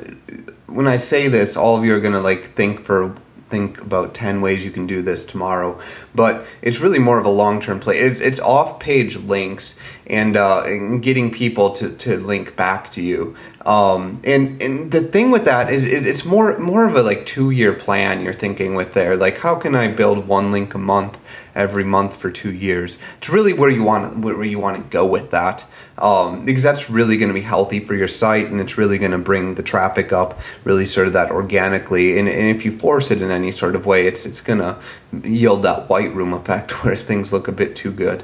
when 0.67 0.88
I 0.88 0.98
say 0.98 1.27
this, 1.27 1.57
all 1.57 1.77
of 1.77 1.86
you 1.86 1.95
are 1.95 2.00
gonna 2.00 2.21
like 2.21 2.53
think 2.55 2.83
for 2.83 3.15
think 3.51 3.79
about 3.81 4.15
10 4.15 4.41
ways 4.41 4.65
you 4.65 4.72
can 4.72 4.88
do 4.88 5.01
this 5.03 5.24
tomorrow 5.24 5.79
but 6.15 6.46
it's 6.63 6.79
really 6.79 7.00
more 7.00 7.20
of 7.20 7.25
a 7.25 7.29
long-term 7.29 7.79
play 7.79 7.98
it's, 7.98 8.20
it's 8.20 8.39
off-page 8.39 9.17
links 9.17 9.79
and, 10.08 10.36
uh, 10.36 10.63
and 10.65 11.03
getting 11.03 11.29
people 11.29 11.72
to, 11.72 11.89
to 11.98 12.17
link 12.17 12.55
back 12.55 12.91
to 12.91 13.01
you 13.01 13.36
um, 13.65 14.22
and 14.24 14.62
and 14.62 14.91
the 14.91 15.01
thing 15.01 15.29
with 15.29 15.46
that 15.46 15.72
is, 15.72 15.86
is 15.86 16.05
it's 16.05 16.25
more 16.25 16.58
more 16.58 16.88
of 16.88 16.96
a 16.96 17.03
like 17.03 17.25
two 17.25 17.51
year 17.51 17.74
plan 17.74 18.24
you're 18.24 18.34
thinking 18.34 18.74
with 18.75 18.93
there. 18.93 19.15
Like 19.15 19.38
how 19.38 19.55
can 19.55 19.75
I 19.75 19.88
build 19.88 20.27
one 20.27 20.51
link 20.51 20.74
a 20.74 20.79
month 20.79 21.20
every 21.55 21.84
month 21.84 22.15
for 22.15 22.31
two 22.31 22.53
years? 22.53 22.98
It's 23.17 23.29
really 23.29 23.53
where 23.53 23.70
you 23.70 23.84
want 23.84 24.20
where 24.20 24.43
you 24.43 24.60
want 24.60 24.77
to 24.77 24.84
go 24.84 25.05
with 25.05 25.31
that. 25.31 25.65
Um, 25.98 26.46
because 26.46 26.63
that's 26.63 26.89
really 26.89 27.17
going 27.17 27.29
to 27.29 27.34
be 27.34 27.41
healthy 27.41 27.79
for 27.79 27.93
your 27.93 28.08
site 28.08 28.48
and 28.48 28.60
it's 28.60 28.75
really 28.75 28.98
going 28.98 29.12
to 29.12 29.20
bring 29.20 29.53
the 29.53 29.62
traffic 29.62 30.12
up 30.12 30.39
really 30.63 30.86
sort 30.86 31.05
of 31.05 31.13
that 31.13 31.29
organically 31.29 32.17
and, 32.17 32.27
and 32.27 32.48
if 32.48 32.65
you 32.65 32.75
force 32.75 33.12
it 33.12 33.22
in 33.22 33.29
any 33.29 33.51
sort 33.51 33.75
of 33.75 33.86
way 33.86 34.08
it's 34.08 34.25
it's 34.25 34.41
going 34.41 34.58
to 34.58 34.79
yield 35.24 35.62
that 35.62 35.89
white 35.89 36.12
room 36.15 36.34
effect 36.34 36.72
where 36.84 36.96
things 36.96 37.31
look 37.31 37.48
a 37.48 37.51
bit 37.51 37.75
too 37.75 37.91
good 37.91 38.24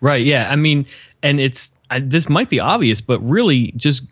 right 0.00 0.24
yeah 0.24 0.48
i 0.48 0.54
mean 0.54 0.86
and 1.20 1.40
it's 1.40 1.72
I, 1.90 1.98
this 1.98 2.28
might 2.28 2.50
be 2.50 2.60
obvious 2.60 3.00
but 3.00 3.18
really 3.20 3.72
just 3.72 4.04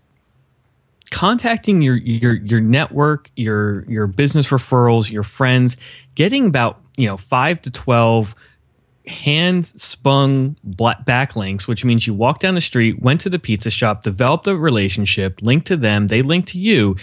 contacting 1.11 1.83
your 1.83 1.97
your 1.97 2.35
your 2.35 2.61
network, 2.61 3.31
your 3.37 3.85
your 3.89 4.07
business 4.07 4.49
referrals, 4.49 5.11
your 5.11 5.23
friends, 5.23 5.77
getting 6.15 6.47
about 6.47 6.86
you 6.97 7.07
know 7.07 7.17
five 7.17 7.61
to 7.63 7.71
twelve 7.71 8.35
hand 9.07 9.65
spun 9.65 10.57
backlinks, 10.67 11.69
which 11.69 11.85
means 11.85 12.07
you 12.07 12.15
walk 12.15 12.41
down 12.41 12.55
the 12.55 12.61
street, 12.61 13.01
went 13.01 13.21
to 13.21 13.31
the 13.31 13.39
pizza 13.39 13.71
shop, 13.71 14.03
developed 14.03 14.47
a 14.49 14.57
relationship, 14.57 15.41
linked 15.43 15.67
to 15.67 15.77
them, 15.77 16.09
they 16.09 16.23
link 16.23 16.47
to 16.47 16.59
you. 16.59 16.97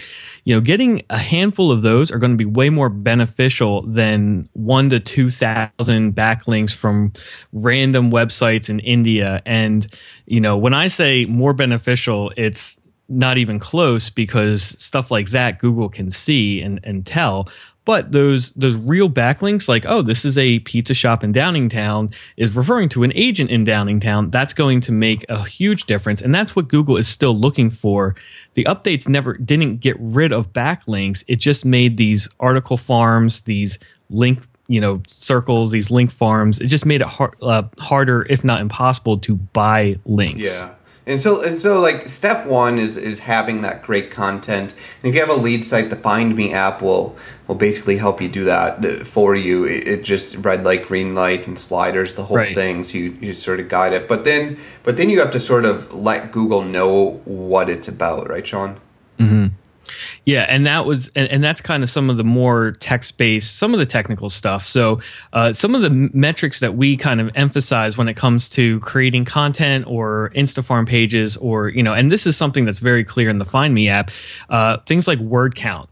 You 0.44 0.54
know, 0.54 0.60
getting 0.60 1.02
a 1.08 1.18
handful 1.18 1.72
of 1.72 1.82
those 1.82 2.10
are 2.10 2.18
going 2.18 2.32
to 2.32 2.36
be 2.36 2.44
way 2.44 2.68
more 2.68 2.90
beneficial 2.90 3.82
than 3.82 4.48
one 4.52 4.90
to 4.90 5.00
2,000 5.00 6.14
backlinks 6.14 6.74
from 6.74 7.12
random 7.52 8.10
websites 8.10 8.68
in 8.68 8.80
India. 8.80 9.42
And, 9.46 9.86
you 10.26 10.40
know, 10.40 10.58
when 10.58 10.74
I 10.74 10.88
say 10.88 11.24
more 11.24 11.54
beneficial, 11.54 12.32
it's 12.36 12.80
not 13.08 13.38
even 13.38 13.58
close 13.58 14.10
because 14.10 14.62
stuff 14.62 15.10
like 15.10 15.30
that 15.30 15.58
Google 15.58 15.88
can 15.88 16.10
see 16.10 16.60
and, 16.60 16.80
and 16.84 17.04
tell. 17.04 17.48
But 17.84 18.12
those 18.12 18.52
those 18.52 18.76
real 18.76 19.10
backlinks, 19.10 19.68
like 19.68 19.84
oh, 19.86 20.00
this 20.00 20.24
is 20.24 20.38
a 20.38 20.60
pizza 20.60 20.94
shop 20.94 21.22
in 21.22 21.34
Downingtown, 21.34 22.14
is 22.36 22.56
referring 22.56 22.88
to 22.90 23.02
an 23.02 23.12
agent 23.14 23.50
in 23.50 23.66
Downingtown. 23.66 24.32
That's 24.32 24.54
going 24.54 24.80
to 24.82 24.92
make 24.92 25.26
a 25.28 25.44
huge 25.44 25.84
difference, 25.84 26.22
and 26.22 26.34
that's 26.34 26.56
what 26.56 26.68
Google 26.68 26.96
is 26.96 27.06
still 27.06 27.38
looking 27.38 27.68
for. 27.68 28.14
The 28.54 28.64
updates 28.64 29.06
never 29.06 29.34
didn't 29.34 29.80
get 29.80 29.96
rid 30.00 30.32
of 30.32 30.52
backlinks; 30.54 31.24
it 31.28 31.36
just 31.36 31.66
made 31.66 31.98
these 31.98 32.26
article 32.40 32.78
farms, 32.78 33.42
these 33.42 33.78
link 34.08 34.40
you 34.66 34.80
know 34.80 35.02
circles, 35.06 35.70
these 35.70 35.90
link 35.90 36.10
farms. 36.10 36.60
It 36.60 36.68
just 36.68 36.86
made 36.86 37.02
it 37.02 37.06
hard, 37.06 37.34
uh, 37.42 37.64
harder, 37.80 38.26
if 38.30 38.44
not 38.44 38.62
impossible, 38.62 39.18
to 39.18 39.36
buy 39.36 39.98
links. 40.06 40.64
Yeah. 40.64 40.73
And 41.06 41.20
so 41.20 41.42
and 41.42 41.58
so 41.58 41.80
like 41.80 42.08
step 42.08 42.46
one 42.46 42.78
is 42.78 42.96
is 42.96 43.18
having 43.20 43.60
that 43.60 43.82
great 43.82 44.10
content. 44.10 44.72
And 45.02 45.10
if 45.10 45.14
you 45.14 45.20
have 45.20 45.28
a 45.28 45.40
lead 45.40 45.62
site, 45.64 45.90
the 45.90 45.96
Find 45.96 46.34
Me 46.34 46.52
app 46.52 46.80
will 46.80 47.14
will 47.46 47.56
basically 47.56 47.98
help 47.98 48.22
you 48.22 48.28
do 48.28 48.44
that 48.44 49.06
for 49.06 49.36
you. 49.36 49.64
It, 49.64 49.86
it 49.86 50.04
just 50.04 50.36
red 50.36 50.64
light, 50.64 50.86
green 50.86 51.14
light, 51.14 51.46
and 51.46 51.58
sliders, 51.58 52.14
the 52.14 52.24
whole 52.24 52.38
right. 52.38 52.54
thing. 52.54 52.84
So 52.84 52.96
you, 52.96 53.18
you 53.20 53.34
sort 53.34 53.60
of 53.60 53.68
guide 53.68 53.92
it. 53.92 54.08
But 54.08 54.24
then 54.24 54.56
but 54.82 54.96
then 54.96 55.10
you 55.10 55.20
have 55.20 55.30
to 55.32 55.40
sort 55.40 55.66
of 55.66 55.92
let 55.92 56.32
Google 56.32 56.62
know 56.62 57.20
what 57.26 57.68
it's 57.68 57.88
about, 57.88 58.30
right, 58.30 58.46
Sean? 58.46 58.80
Mm-hmm. 59.18 59.48
Yeah, 60.24 60.46
and 60.48 60.66
that 60.66 60.86
was 60.86 61.10
and, 61.14 61.28
and 61.30 61.44
that's 61.44 61.60
kind 61.60 61.82
of 61.82 61.90
some 61.90 62.10
of 62.10 62.16
the 62.16 62.24
more 62.24 62.72
text 62.72 63.18
based, 63.18 63.56
some 63.56 63.72
of 63.72 63.80
the 63.80 63.86
technical 63.86 64.28
stuff. 64.28 64.64
So 64.64 65.00
uh, 65.32 65.52
some 65.52 65.74
of 65.74 65.82
the 65.82 65.90
metrics 65.90 66.60
that 66.60 66.76
we 66.76 66.96
kind 66.96 67.20
of 67.20 67.30
emphasize 67.34 67.96
when 67.96 68.08
it 68.08 68.14
comes 68.14 68.48
to 68.50 68.80
creating 68.80 69.24
content 69.24 69.86
or 69.86 70.32
Instafarm 70.34 70.86
pages, 70.86 71.36
or 71.36 71.68
you 71.68 71.82
know, 71.82 71.94
and 71.94 72.10
this 72.10 72.26
is 72.26 72.36
something 72.36 72.64
that's 72.64 72.80
very 72.80 73.04
clear 73.04 73.28
in 73.28 73.38
the 73.38 73.44
Find 73.44 73.74
Me 73.74 73.88
app. 73.88 74.10
Uh, 74.48 74.78
things 74.86 75.06
like 75.08 75.18
word 75.18 75.54
count. 75.54 75.88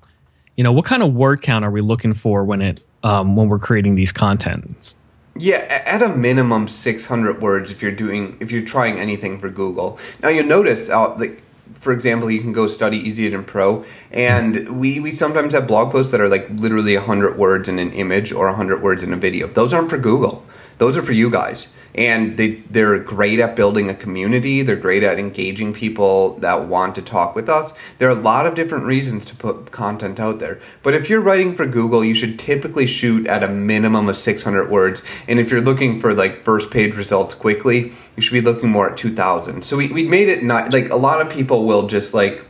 You 0.56 0.64
know, 0.64 0.72
what 0.72 0.84
kind 0.84 1.02
of 1.02 1.14
word 1.14 1.42
count 1.42 1.64
are 1.64 1.70
we 1.70 1.80
looking 1.80 2.14
for 2.14 2.44
when 2.44 2.60
it 2.62 2.82
um, 3.02 3.36
when 3.36 3.48
we're 3.48 3.58
creating 3.58 3.94
these 3.94 4.12
contents? 4.12 4.96
Yeah, 5.34 5.66
at 5.86 6.02
a 6.02 6.08
minimum 6.10 6.68
600 6.68 7.40
words 7.40 7.70
if 7.70 7.80
you're 7.80 7.90
doing 7.90 8.36
if 8.40 8.50
you're 8.50 8.64
trying 8.64 8.98
anything 8.98 9.38
for 9.38 9.48
Google. 9.48 9.98
Now 10.22 10.28
you'll 10.28 10.46
notice 10.46 10.90
uh, 10.90 11.16
like 11.16 11.42
for 11.82 11.92
example, 11.92 12.30
you 12.30 12.40
can 12.40 12.52
go 12.52 12.68
study 12.68 12.96
Easy 12.96 13.26
Agent 13.26 13.48
Pro, 13.48 13.84
and 14.12 14.80
we, 14.80 15.00
we 15.00 15.10
sometimes 15.10 15.52
have 15.52 15.66
blog 15.66 15.90
posts 15.90 16.12
that 16.12 16.20
are 16.20 16.28
like 16.28 16.48
literally 16.48 16.96
100 16.96 17.36
words 17.36 17.68
in 17.68 17.80
an 17.80 17.92
image 17.92 18.32
or 18.32 18.46
100 18.46 18.80
words 18.80 19.02
in 19.02 19.12
a 19.12 19.16
video. 19.16 19.48
Those 19.48 19.72
aren't 19.72 19.90
for 19.90 19.98
Google, 19.98 20.46
those 20.78 20.96
are 20.96 21.02
for 21.02 21.12
you 21.12 21.28
guys 21.28 21.72
and 21.94 22.36
they 22.38 22.62
they're 22.70 22.98
great 22.98 23.38
at 23.38 23.54
building 23.54 23.90
a 23.90 23.94
community. 23.94 24.62
They're 24.62 24.76
great 24.76 25.02
at 25.02 25.18
engaging 25.18 25.74
people 25.74 26.36
that 26.38 26.66
want 26.66 26.94
to 26.94 27.02
talk 27.02 27.34
with 27.34 27.48
us. 27.48 27.72
There 27.98 28.08
are 28.08 28.16
a 28.16 28.20
lot 28.20 28.46
of 28.46 28.54
different 28.54 28.84
reasons 28.84 29.24
to 29.26 29.36
put 29.36 29.70
content 29.70 30.18
out 30.18 30.38
there. 30.38 30.58
But 30.82 30.94
if 30.94 31.10
you're 31.10 31.20
writing 31.20 31.54
for 31.54 31.66
google 31.66 32.04
you 32.04 32.14
should 32.14 32.38
typically 32.38 32.86
shoot 32.86 33.26
at 33.26 33.42
a 33.42 33.48
minimum 33.48 34.08
of 34.08 34.16
600 34.16 34.70
words. 34.70 35.02
And 35.28 35.38
if 35.38 35.50
you're 35.50 35.60
looking 35.60 36.00
for 36.00 36.14
like 36.14 36.42
first 36.42 36.70
page 36.70 36.96
results 36.96 37.34
quickly 37.34 37.92
you 38.16 38.22
should 38.22 38.32
be 38.32 38.40
looking 38.40 38.68
more 38.68 38.90
at 38.90 38.96
2000 38.96 39.62
so 39.62 39.76
we, 39.76 39.88
we 39.88 40.06
made 40.06 40.28
it 40.28 40.42
not 40.42 40.72
like 40.72 40.90
a 40.90 40.96
lot 40.96 41.20
of 41.20 41.30
people 41.30 41.66
will 41.66 41.86
just 41.86 42.14
like 42.14 42.44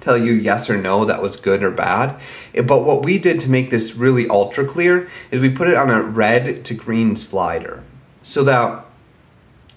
tell 0.00 0.16
you 0.16 0.32
yes 0.32 0.70
or 0.70 0.76
no 0.76 1.04
that 1.04 1.20
was 1.20 1.34
good 1.34 1.64
or 1.64 1.70
bad. 1.70 2.20
Eh, 2.54 2.62
but 2.62 2.84
what 2.84 3.04
we 3.04 3.18
did 3.18 3.40
to 3.40 3.50
make 3.50 3.70
this 3.70 3.96
really 3.96 4.28
ultra 4.28 4.64
clear 4.64 5.08
is 5.32 5.40
we 5.40 5.50
put 5.50 5.68
it 5.68 5.76
on 5.76 5.90
a 5.90 6.00
red 6.00 6.64
to 6.64 6.74
green 6.74 7.16
slider 7.16 7.82
so 8.26 8.42
that 8.42 8.84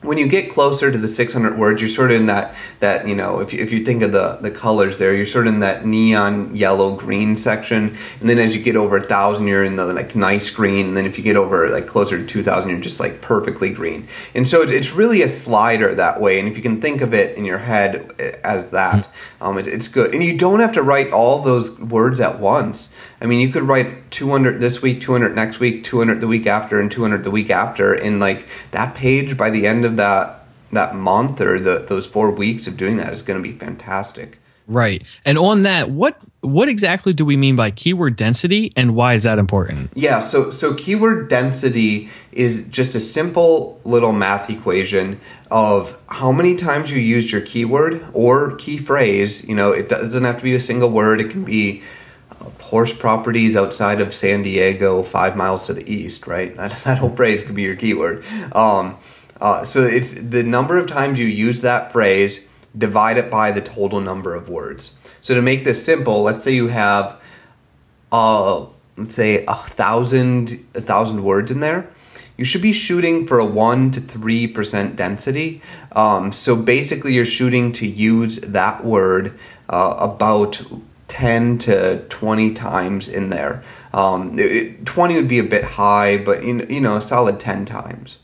when 0.01 0.17
you 0.17 0.27
get 0.27 0.49
closer 0.49 0.91
to 0.91 0.97
the 0.97 1.07
600 1.07 1.57
words 1.57 1.81
you're 1.81 1.89
sort 1.89 2.09
of 2.09 2.17
in 2.17 2.25
that 2.27 2.55
that 2.79 3.05
you 3.07 3.13
know 3.13 3.41
if 3.41 3.53
you, 3.53 3.61
if 3.61 3.71
you 3.71 3.83
think 3.83 4.01
of 4.01 4.11
the 4.11 4.37
the 4.41 4.49
colors 4.49 4.97
there 4.97 5.13
you're 5.13 5.25
sort 5.25 5.45
of 5.45 5.53
in 5.53 5.59
that 5.59 5.85
neon 5.85 6.55
yellow 6.55 6.95
green 6.95 7.35
section. 7.35 7.95
And 8.19 8.29
then 8.29 8.39
as 8.39 8.55
you 8.55 8.63
get 8.63 8.75
over 8.75 8.97
a 8.97 9.03
thousand 9.03 9.47
you're 9.47 9.63
in 9.63 9.75
the 9.75 9.85
like 9.85 10.15
nice 10.15 10.49
green. 10.49 10.87
And 10.87 10.97
then 10.97 11.05
if 11.05 11.17
you 11.17 11.23
get 11.23 11.35
over 11.35 11.69
like 11.69 11.85
closer 11.85 12.17
to 12.17 12.25
2000 12.25 12.69
you're 12.69 12.79
just 12.79 12.99
like 12.99 13.21
perfectly 13.21 13.71
green. 13.71 14.07
And 14.33 14.47
so 14.47 14.61
it's, 14.61 14.71
it's 14.71 14.93
really 14.93 15.21
a 15.21 15.27
slider 15.27 15.93
that 15.93 16.19
way. 16.19 16.39
And 16.39 16.47
if 16.47 16.55
you 16.55 16.63
can 16.63 16.81
think 16.81 17.01
of 17.01 17.13
it 17.13 17.37
in 17.37 17.45
your 17.45 17.59
head 17.59 18.39
as 18.43 18.71
that 18.71 19.05
mm-hmm. 19.05 19.43
um, 19.43 19.57
it, 19.57 19.67
it's 19.67 19.89
good. 19.89 20.13
And 20.13 20.23
you 20.23 20.37
don't 20.37 20.61
have 20.61 20.73
to 20.73 20.81
write 20.81 21.11
all 21.11 21.41
those 21.41 21.77
words 21.77 22.19
at 22.19 22.39
once 22.39 22.91
I 23.21 23.25
mean, 23.25 23.41
you 23.41 23.49
could 23.49 23.63
write 23.63 24.11
200 24.11 24.61
this 24.61 24.81
week, 24.81 25.01
200 25.01 25.35
next 25.35 25.59
week, 25.59 25.83
200 25.83 26.21
the 26.21 26.27
week 26.27 26.47
after, 26.47 26.79
and 26.79 26.91
200 26.91 27.23
the 27.23 27.31
week 27.31 27.49
after. 27.49 27.93
And 27.93 28.19
like 28.19 28.47
that 28.71 28.95
page 28.95 29.37
by 29.37 29.49
the 29.49 29.67
end 29.67 29.85
of 29.85 29.97
that 29.97 30.35
that 30.71 30.95
month 30.95 31.41
or 31.41 31.59
the 31.59 31.79
those 31.87 32.05
four 32.05 32.31
weeks 32.31 32.67
of 32.67 32.77
doing 32.77 32.97
that 32.97 33.11
is 33.11 33.21
going 33.21 33.41
to 33.41 33.47
be 33.47 33.57
fantastic. 33.57 34.39
Right. 34.67 35.03
And 35.25 35.37
on 35.37 35.63
that, 35.63 35.89
what 35.89 36.19
what 36.41 36.69
exactly 36.69 37.11
do 37.11 37.25
we 37.25 37.35
mean 37.35 37.55
by 37.55 37.71
keyword 37.71 38.15
density 38.15 38.71
and 38.75 38.95
why 38.95 39.15
is 39.15 39.23
that 39.23 39.39
important? 39.39 39.91
Yeah, 39.95 40.19
so 40.19 40.51
so 40.51 40.75
keyword 40.75 41.27
density 41.27 42.09
is 42.31 42.67
just 42.69 42.93
a 42.93 42.99
simple 42.99 43.81
little 43.83 44.13
math 44.13 44.49
equation 44.49 45.19
of 45.49 45.99
how 46.07 46.31
many 46.31 46.55
times 46.55 46.91
you 46.91 46.99
used 46.99 47.31
your 47.31 47.41
keyword 47.41 48.05
or 48.13 48.55
key 48.57 48.77
phrase. 48.77 49.47
You 49.49 49.55
know, 49.55 49.71
it 49.71 49.89
doesn't 49.89 50.23
have 50.23 50.37
to 50.37 50.43
be 50.43 50.53
a 50.53 50.61
single 50.61 50.91
word. 50.91 51.19
It 51.19 51.31
can 51.31 51.43
be 51.43 51.81
horse 52.61 52.93
properties 52.93 53.55
outside 53.55 54.01
of 54.01 54.13
San 54.13 54.43
Diego, 54.43 55.03
five 55.03 55.35
miles 55.35 55.65
to 55.67 55.73
the 55.73 55.91
east. 55.91 56.27
Right, 56.27 56.55
that, 56.57 56.71
that 56.83 56.97
whole 56.99 57.15
phrase 57.15 57.43
could 57.43 57.55
be 57.55 57.63
your 57.63 57.75
keyword. 57.75 58.23
Um, 58.53 58.97
uh, 59.41 59.63
so 59.63 59.83
it's 59.83 60.13
the 60.13 60.43
number 60.43 60.77
of 60.77 60.87
times 60.87 61.17
you 61.19 61.25
use 61.25 61.61
that 61.61 61.91
phrase 61.91 62.49
divide 62.77 63.17
it 63.17 63.31
by 63.31 63.51
the 63.51 63.61
total 63.61 63.99
number 63.99 64.35
of 64.35 64.49
words. 64.49 64.95
So 65.21 65.35
to 65.35 65.41
make 65.41 65.63
this 65.63 65.83
simple, 65.83 66.23
let's 66.23 66.43
say 66.43 66.53
you 66.53 66.67
have, 66.67 67.19
uh, 68.11 68.65
let's 68.97 69.15
say 69.15 69.45
a 69.47 69.55
thousand 69.55 70.65
a 70.75 70.81
thousand 70.81 71.23
words 71.23 71.51
in 71.51 71.59
there. 71.59 71.89
You 72.37 72.45
should 72.45 72.61
be 72.61 72.71
shooting 72.71 73.27
for 73.27 73.37
a 73.37 73.45
one 73.45 73.91
to 73.91 73.99
three 73.99 74.47
percent 74.47 74.95
density. 74.95 75.61
Um, 75.91 76.31
so 76.31 76.55
basically, 76.55 77.13
you're 77.13 77.25
shooting 77.25 77.71
to 77.73 77.87
use 77.87 78.37
that 78.37 78.85
word 78.85 79.37
uh, 79.67 79.95
about 79.99 80.61
10 81.09 81.57
to 81.59 82.05
20 82.09 82.53
times 82.53 83.09
in 83.09 83.29
there. 83.29 83.63
Um, 83.93 84.37
it, 84.39 84.85
20 84.85 85.15
would 85.15 85.27
be 85.27 85.39
a 85.39 85.43
bit 85.43 85.63
high, 85.63 86.17
but 86.17 86.43
you 86.43 86.65
you 86.69 86.79
know, 86.79 86.95
a 86.95 87.01
solid 87.01 87.39
10 87.39 87.65
times. 87.65 88.17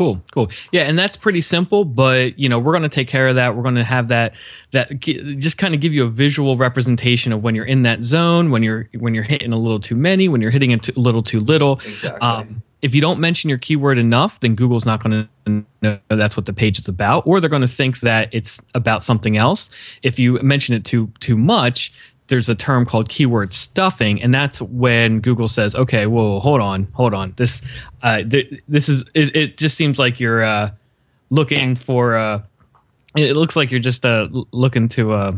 Cool, 0.00 0.22
cool. 0.32 0.50
Yeah, 0.72 0.84
and 0.84 0.98
that's 0.98 1.18
pretty 1.18 1.42
simple, 1.42 1.84
but 1.84 2.38
you 2.38 2.48
know, 2.48 2.58
we're 2.58 2.72
going 2.72 2.84
to 2.84 2.88
take 2.88 3.06
care 3.06 3.28
of 3.28 3.34
that. 3.34 3.54
We're 3.54 3.62
going 3.62 3.74
to 3.74 3.84
have 3.84 4.08
that 4.08 4.32
that 4.70 4.98
just 4.98 5.58
kind 5.58 5.74
of 5.74 5.82
give 5.82 5.92
you 5.92 6.04
a 6.04 6.08
visual 6.08 6.56
representation 6.56 7.34
of 7.34 7.42
when 7.42 7.54
you're 7.54 7.66
in 7.66 7.82
that 7.82 8.02
zone, 8.02 8.50
when 8.50 8.62
you're 8.62 8.88
when 8.98 9.12
you're 9.12 9.24
hitting 9.24 9.52
a 9.52 9.58
little 9.58 9.78
too 9.78 9.96
many, 9.96 10.26
when 10.26 10.40
you're 10.40 10.52
hitting 10.52 10.72
a 10.72 10.80
little 10.96 11.22
too 11.22 11.40
little. 11.40 11.80
Exactly. 11.84 12.20
Um, 12.26 12.62
if 12.80 12.94
you 12.94 13.02
don't 13.02 13.20
mention 13.20 13.50
your 13.50 13.58
keyword 13.58 13.98
enough, 13.98 14.40
then 14.40 14.54
Google's 14.54 14.86
not 14.86 15.02
going 15.02 15.28
to 15.44 15.64
know 15.82 15.98
that's 16.08 16.36
what 16.36 16.46
the 16.46 16.52
page 16.52 16.78
is 16.78 16.88
about, 16.88 17.26
or 17.26 17.40
they're 17.40 17.50
going 17.50 17.60
to 17.60 17.68
think 17.68 18.00
that 18.00 18.30
it's 18.32 18.62
about 18.74 19.02
something 19.02 19.36
else. 19.36 19.70
If 20.02 20.18
you 20.18 20.38
mention 20.42 20.74
it 20.74 20.84
too 20.84 21.12
too 21.20 21.36
much, 21.36 21.92
there's 22.30 22.48
a 22.48 22.54
term 22.54 22.86
called 22.86 23.08
keyword 23.08 23.52
stuffing, 23.52 24.22
and 24.22 24.32
that's 24.32 24.62
when 24.62 25.20
Google 25.20 25.48
says, 25.48 25.74
"Okay, 25.74 26.06
well, 26.06 26.40
hold 26.40 26.60
on, 26.60 26.84
hold 26.94 27.12
on. 27.12 27.34
This, 27.36 27.60
uh, 28.02 28.22
th- 28.22 28.62
this 28.68 28.88
is. 28.88 29.04
It, 29.14 29.36
it, 29.36 29.58
just 29.58 29.76
seems 29.76 29.98
like 29.98 30.20
you're 30.20 30.42
uh, 30.42 30.70
looking 31.28 31.74
for. 31.74 32.16
Uh, 32.16 32.42
it 33.16 33.36
looks 33.36 33.56
like 33.56 33.70
you're 33.70 33.80
just 33.80 34.06
uh, 34.06 34.28
looking 34.52 34.88
to." 34.90 35.12
Uh, 35.12 35.32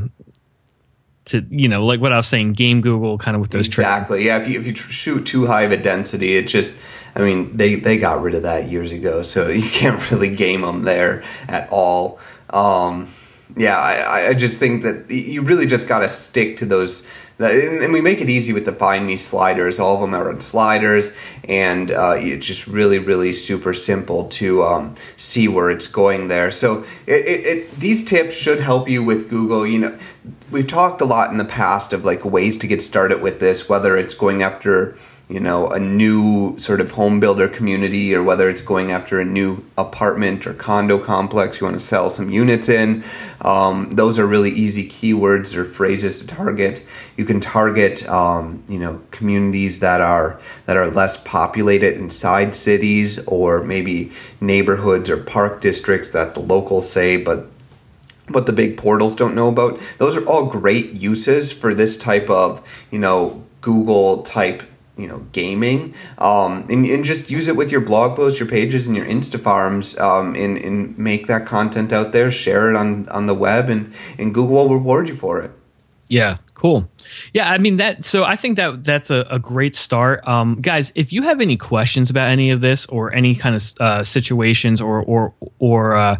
to 1.24 1.46
you 1.50 1.68
know, 1.68 1.86
like 1.86 2.00
what 2.00 2.12
I 2.12 2.16
was 2.16 2.26
saying, 2.26 2.54
game 2.54 2.80
Google 2.80 3.16
kind 3.16 3.36
of 3.36 3.40
with 3.40 3.52
those 3.52 3.68
tricks. 3.68 3.88
exactly. 3.88 4.24
Tricks. 4.24 4.26
Yeah, 4.26 4.38
if 4.38 4.48
you 4.48 4.60
if 4.60 4.66
you 4.66 4.74
shoot 4.74 5.24
too 5.24 5.46
high 5.46 5.62
of 5.62 5.70
a 5.70 5.76
density, 5.76 6.36
it 6.36 6.48
just 6.48 6.80
I 7.14 7.20
mean 7.20 7.56
they 7.56 7.76
they 7.76 7.96
got 7.96 8.22
rid 8.22 8.34
of 8.34 8.42
that 8.42 8.68
years 8.68 8.90
ago, 8.90 9.22
so 9.22 9.48
you 9.48 9.68
can't 9.68 10.10
really 10.10 10.34
game 10.34 10.62
them 10.62 10.82
there 10.82 11.22
at 11.48 11.68
all. 11.70 12.18
Um, 12.50 13.06
yeah, 13.56 13.78
I, 13.78 14.28
I 14.28 14.34
just 14.34 14.58
think 14.58 14.82
that 14.82 15.10
you 15.10 15.42
really 15.42 15.66
just 15.66 15.88
got 15.88 16.00
to 16.00 16.08
stick 16.08 16.56
to 16.58 16.66
those. 16.66 17.06
And 17.38 17.92
we 17.92 18.00
make 18.00 18.20
it 18.20 18.30
easy 18.30 18.52
with 18.52 18.66
the 18.66 18.72
Find 18.72 19.04
Me 19.06 19.16
sliders. 19.16 19.78
All 19.78 19.96
of 19.96 20.00
them 20.00 20.14
are 20.14 20.30
on 20.30 20.40
sliders, 20.40 21.10
and 21.44 21.90
uh, 21.90 22.14
it's 22.16 22.46
just 22.46 22.68
really, 22.68 22.98
really 22.98 23.32
super 23.32 23.74
simple 23.74 24.28
to 24.28 24.62
um, 24.62 24.94
see 25.16 25.48
where 25.48 25.70
it's 25.70 25.88
going 25.88 26.28
there. 26.28 26.50
So 26.52 26.84
it, 27.06 27.26
it, 27.26 27.46
it, 27.46 27.80
these 27.80 28.04
tips 28.04 28.36
should 28.36 28.60
help 28.60 28.88
you 28.88 29.02
with 29.02 29.28
Google. 29.28 29.66
You 29.66 29.78
know, 29.80 29.98
we've 30.52 30.68
talked 30.68 31.00
a 31.00 31.04
lot 31.04 31.30
in 31.30 31.38
the 31.38 31.44
past 31.44 31.92
of 31.92 32.04
like 32.04 32.24
ways 32.24 32.56
to 32.58 32.68
get 32.68 32.80
started 32.80 33.20
with 33.20 33.40
this, 33.40 33.68
whether 33.68 33.96
it's 33.96 34.14
going 34.14 34.42
after 34.42 34.96
you 35.28 35.40
know 35.40 35.68
a 35.70 35.78
new 35.78 36.58
sort 36.58 36.80
of 36.80 36.90
home 36.92 37.20
builder 37.20 37.48
community 37.48 38.14
or 38.14 38.22
whether 38.22 38.50
it's 38.50 38.60
going 38.60 38.90
after 38.90 39.20
a 39.20 39.24
new 39.24 39.64
apartment 39.78 40.46
or 40.46 40.54
condo 40.54 40.98
complex 40.98 41.60
you 41.60 41.66
want 41.66 41.78
to 41.78 41.84
sell 41.84 42.10
some 42.10 42.30
units 42.30 42.68
in 42.68 43.02
um, 43.42 43.90
those 43.90 44.18
are 44.18 44.26
really 44.26 44.50
easy 44.50 44.88
keywords 44.88 45.54
or 45.54 45.64
phrases 45.64 46.20
to 46.20 46.26
target. 46.26 46.84
You 47.16 47.24
can 47.24 47.40
target 47.40 48.08
um, 48.08 48.62
you 48.68 48.78
know 48.78 49.00
communities 49.10 49.80
that 49.80 50.00
are 50.00 50.40
that 50.66 50.76
are 50.76 50.90
less 50.90 51.16
populated 51.16 51.94
inside 51.94 52.54
cities 52.54 53.24
or 53.26 53.62
maybe 53.62 54.12
neighborhoods 54.40 55.10
or 55.10 55.16
park 55.16 55.60
districts 55.60 56.10
that 56.10 56.34
the 56.34 56.40
locals 56.40 56.90
say 56.90 57.16
but 57.16 57.48
what 58.28 58.46
the 58.46 58.52
big 58.52 58.78
portals 58.78 59.16
don't 59.16 59.34
know 59.34 59.48
about. 59.48 59.78
Those 59.98 60.16
are 60.16 60.24
all 60.26 60.46
great 60.46 60.92
uses 60.92 61.52
for 61.52 61.74
this 61.74 61.96
type 61.96 62.30
of 62.30 62.66
you 62.90 62.98
know 62.98 63.44
google 63.60 64.22
type 64.22 64.62
you 64.96 65.08
know 65.08 65.26
gaming. 65.32 65.94
Um, 66.18 66.66
and, 66.70 66.84
and 66.86 67.04
just 67.04 67.30
use 67.30 67.48
it 67.48 67.56
with 67.56 67.70
your 67.70 67.80
blog 67.80 68.16
posts 68.16 68.38
your 68.38 68.48
pages 68.48 68.86
and 68.86 68.96
your 68.96 69.06
insta 69.06 69.40
farms 69.40 69.98
um, 69.98 70.34
and, 70.34 70.58
and 70.58 70.98
make 70.98 71.26
that 71.26 71.46
content 71.46 71.92
out 71.92 72.12
there. 72.12 72.30
Share 72.30 72.70
it 72.70 72.76
on 72.76 73.08
on 73.08 73.26
the 73.26 73.34
web 73.34 73.70
and 73.70 73.92
and 74.18 74.34
google 74.34 74.56
will 74.56 74.74
reward 74.74 75.08
you 75.08 75.16
for 75.16 75.40
it. 75.40 75.50
Yeah 76.08 76.38
cool 76.62 76.88
yeah, 77.32 77.50
I 77.50 77.58
mean 77.58 77.76
that. 77.76 78.04
So 78.04 78.24
I 78.24 78.36
think 78.36 78.56
that 78.56 78.84
that's 78.84 79.10
a, 79.10 79.26
a 79.30 79.38
great 79.38 79.76
start, 79.76 80.26
um, 80.26 80.60
guys. 80.60 80.92
If 80.94 81.12
you 81.12 81.22
have 81.22 81.40
any 81.40 81.56
questions 81.56 82.10
about 82.10 82.30
any 82.30 82.50
of 82.50 82.60
this 82.60 82.86
or 82.86 83.12
any 83.12 83.34
kind 83.34 83.54
of 83.54 83.62
uh, 83.80 84.04
situations 84.04 84.80
or 84.80 85.02
or 85.02 85.34
or 85.58 85.94
uh, 85.94 86.18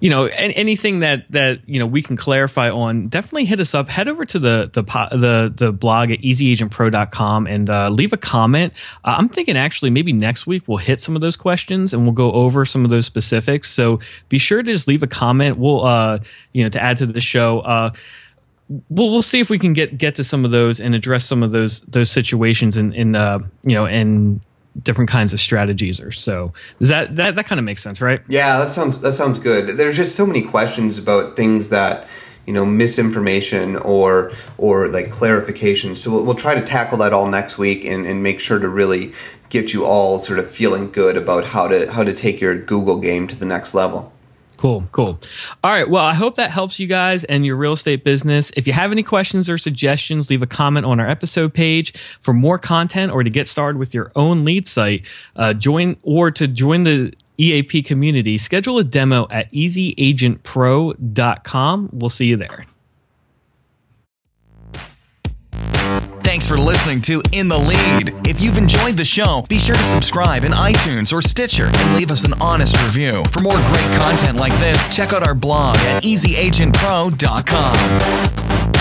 you 0.00 0.10
know 0.10 0.26
any, 0.26 0.54
anything 0.56 1.00
that 1.00 1.30
that 1.30 1.68
you 1.68 1.78
know 1.78 1.86
we 1.86 2.02
can 2.02 2.16
clarify 2.16 2.70
on, 2.70 3.08
definitely 3.08 3.44
hit 3.44 3.60
us 3.60 3.74
up. 3.74 3.88
Head 3.88 4.08
over 4.08 4.24
to 4.24 4.38
the 4.38 4.70
the 4.72 4.82
the, 4.82 5.52
the 5.54 5.72
blog 5.72 6.10
at 6.10 6.20
easyagentpro.com 6.20 7.46
and 7.46 7.70
uh, 7.70 7.88
leave 7.90 8.12
a 8.12 8.18
comment. 8.18 8.72
Uh, 9.04 9.14
I'm 9.18 9.28
thinking 9.28 9.56
actually 9.56 9.90
maybe 9.90 10.12
next 10.12 10.46
week 10.46 10.64
we'll 10.66 10.78
hit 10.78 11.00
some 11.00 11.14
of 11.14 11.22
those 11.22 11.36
questions 11.36 11.92
and 11.92 12.04
we'll 12.04 12.12
go 12.12 12.32
over 12.32 12.64
some 12.64 12.84
of 12.84 12.90
those 12.90 13.06
specifics. 13.06 13.70
So 13.70 14.00
be 14.28 14.38
sure 14.38 14.62
to 14.62 14.72
just 14.72 14.88
leave 14.88 15.02
a 15.02 15.08
comment. 15.08 15.58
We'll 15.58 15.84
uh, 15.84 16.18
you 16.52 16.62
know 16.62 16.68
to 16.70 16.82
add 16.82 16.98
to 16.98 17.06
the 17.06 17.20
show 17.20 17.60
uh, 17.60 17.90
we'll 18.88 19.10
we'll 19.10 19.22
see 19.22 19.40
if 19.40 19.50
we 19.50 19.58
can 19.58 19.72
get 19.72 19.98
get 19.98 20.14
to 20.16 20.24
some 20.24 20.44
of 20.44 20.50
those 20.50 20.80
and 20.80 20.94
address 20.94 21.24
some 21.24 21.42
of 21.42 21.52
those 21.52 21.82
those 21.82 22.10
situations 22.10 22.76
in 22.76 22.92
in 22.92 23.14
uh, 23.14 23.38
you 23.64 23.74
know 23.74 23.86
in 23.86 24.40
different 24.82 25.10
kinds 25.10 25.32
of 25.32 25.40
strategies 25.40 26.00
or 26.00 26.12
so. 26.12 26.52
Does 26.78 26.88
that 26.88 27.16
that 27.16 27.34
that 27.36 27.46
kind 27.46 27.58
of 27.58 27.64
makes 27.64 27.82
sense, 27.82 28.00
right? 28.00 28.20
Yeah, 28.28 28.58
that 28.58 28.70
sounds 28.70 29.00
that 29.00 29.12
sounds 29.12 29.38
good. 29.38 29.76
There's 29.76 29.96
just 29.96 30.16
so 30.16 30.26
many 30.26 30.42
questions 30.42 30.98
about 30.98 31.36
things 31.36 31.68
that 31.68 32.06
you 32.46 32.52
know 32.52 32.64
misinformation 32.64 33.76
or 33.76 34.32
or 34.58 34.88
like 34.88 35.10
clarification. 35.10 35.96
So 35.96 36.12
we'll, 36.12 36.24
we'll 36.24 36.34
try 36.34 36.54
to 36.54 36.62
tackle 36.62 36.98
that 36.98 37.12
all 37.12 37.28
next 37.28 37.58
week 37.58 37.84
and, 37.84 38.06
and 38.06 38.22
make 38.22 38.40
sure 38.40 38.58
to 38.58 38.68
really 38.68 39.12
get 39.50 39.74
you 39.74 39.84
all 39.84 40.18
sort 40.18 40.38
of 40.38 40.50
feeling 40.50 40.90
good 40.90 41.16
about 41.16 41.44
how 41.44 41.68
to 41.68 41.90
how 41.92 42.02
to 42.02 42.12
take 42.12 42.40
your 42.40 42.56
Google 42.56 42.98
game 42.98 43.26
to 43.28 43.36
the 43.36 43.46
next 43.46 43.74
level. 43.74 44.12
Cool, 44.62 44.86
cool. 44.92 45.18
All 45.64 45.72
right. 45.72 45.90
Well, 45.90 46.04
I 46.04 46.14
hope 46.14 46.36
that 46.36 46.52
helps 46.52 46.78
you 46.78 46.86
guys 46.86 47.24
and 47.24 47.44
your 47.44 47.56
real 47.56 47.72
estate 47.72 48.04
business. 48.04 48.52
If 48.56 48.68
you 48.68 48.72
have 48.72 48.92
any 48.92 49.02
questions 49.02 49.50
or 49.50 49.58
suggestions, 49.58 50.30
leave 50.30 50.40
a 50.40 50.46
comment 50.46 50.86
on 50.86 51.00
our 51.00 51.10
episode 51.10 51.52
page. 51.52 51.92
For 52.20 52.32
more 52.32 52.60
content 52.60 53.10
or 53.10 53.24
to 53.24 53.30
get 53.30 53.48
started 53.48 53.76
with 53.76 53.92
your 53.92 54.12
own 54.14 54.44
lead 54.44 54.68
site, 54.68 55.04
uh, 55.34 55.52
join 55.52 55.96
or 56.04 56.30
to 56.30 56.46
join 56.46 56.84
the 56.84 57.12
EAP 57.38 57.82
community, 57.82 58.38
schedule 58.38 58.78
a 58.78 58.84
demo 58.84 59.26
at 59.32 59.50
easyagentpro.com. 59.50 61.88
We'll 61.92 62.08
see 62.08 62.26
you 62.26 62.36
there. 62.36 62.64
Thanks 66.32 66.48
for 66.48 66.56
listening 66.56 67.02
to 67.02 67.20
In 67.32 67.46
the 67.46 67.58
Lead. 67.58 68.14
If 68.26 68.40
you've 68.40 68.56
enjoyed 68.56 68.96
the 68.96 69.04
show, 69.04 69.44
be 69.50 69.58
sure 69.58 69.74
to 69.74 69.82
subscribe 69.82 70.44
in 70.44 70.52
iTunes 70.52 71.12
or 71.12 71.20
Stitcher 71.20 71.66
and 71.66 71.94
leave 71.94 72.10
us 72.10 72.24
an 72.24 72.32
honest 72.40 72.74
review. 72.82 73.22
For 73.32 73.40
more 73.40 73.52
great 73.52 74.00
content 74.00 74.38
like 74.38 74.54
this, 74.54 74.96
check 74.96 75.12
out 75.12 75.26
our 75.26 75.34
blog 75.34 75.76
at 75.76 76.02
easyagentpro.com. 76.02 78.71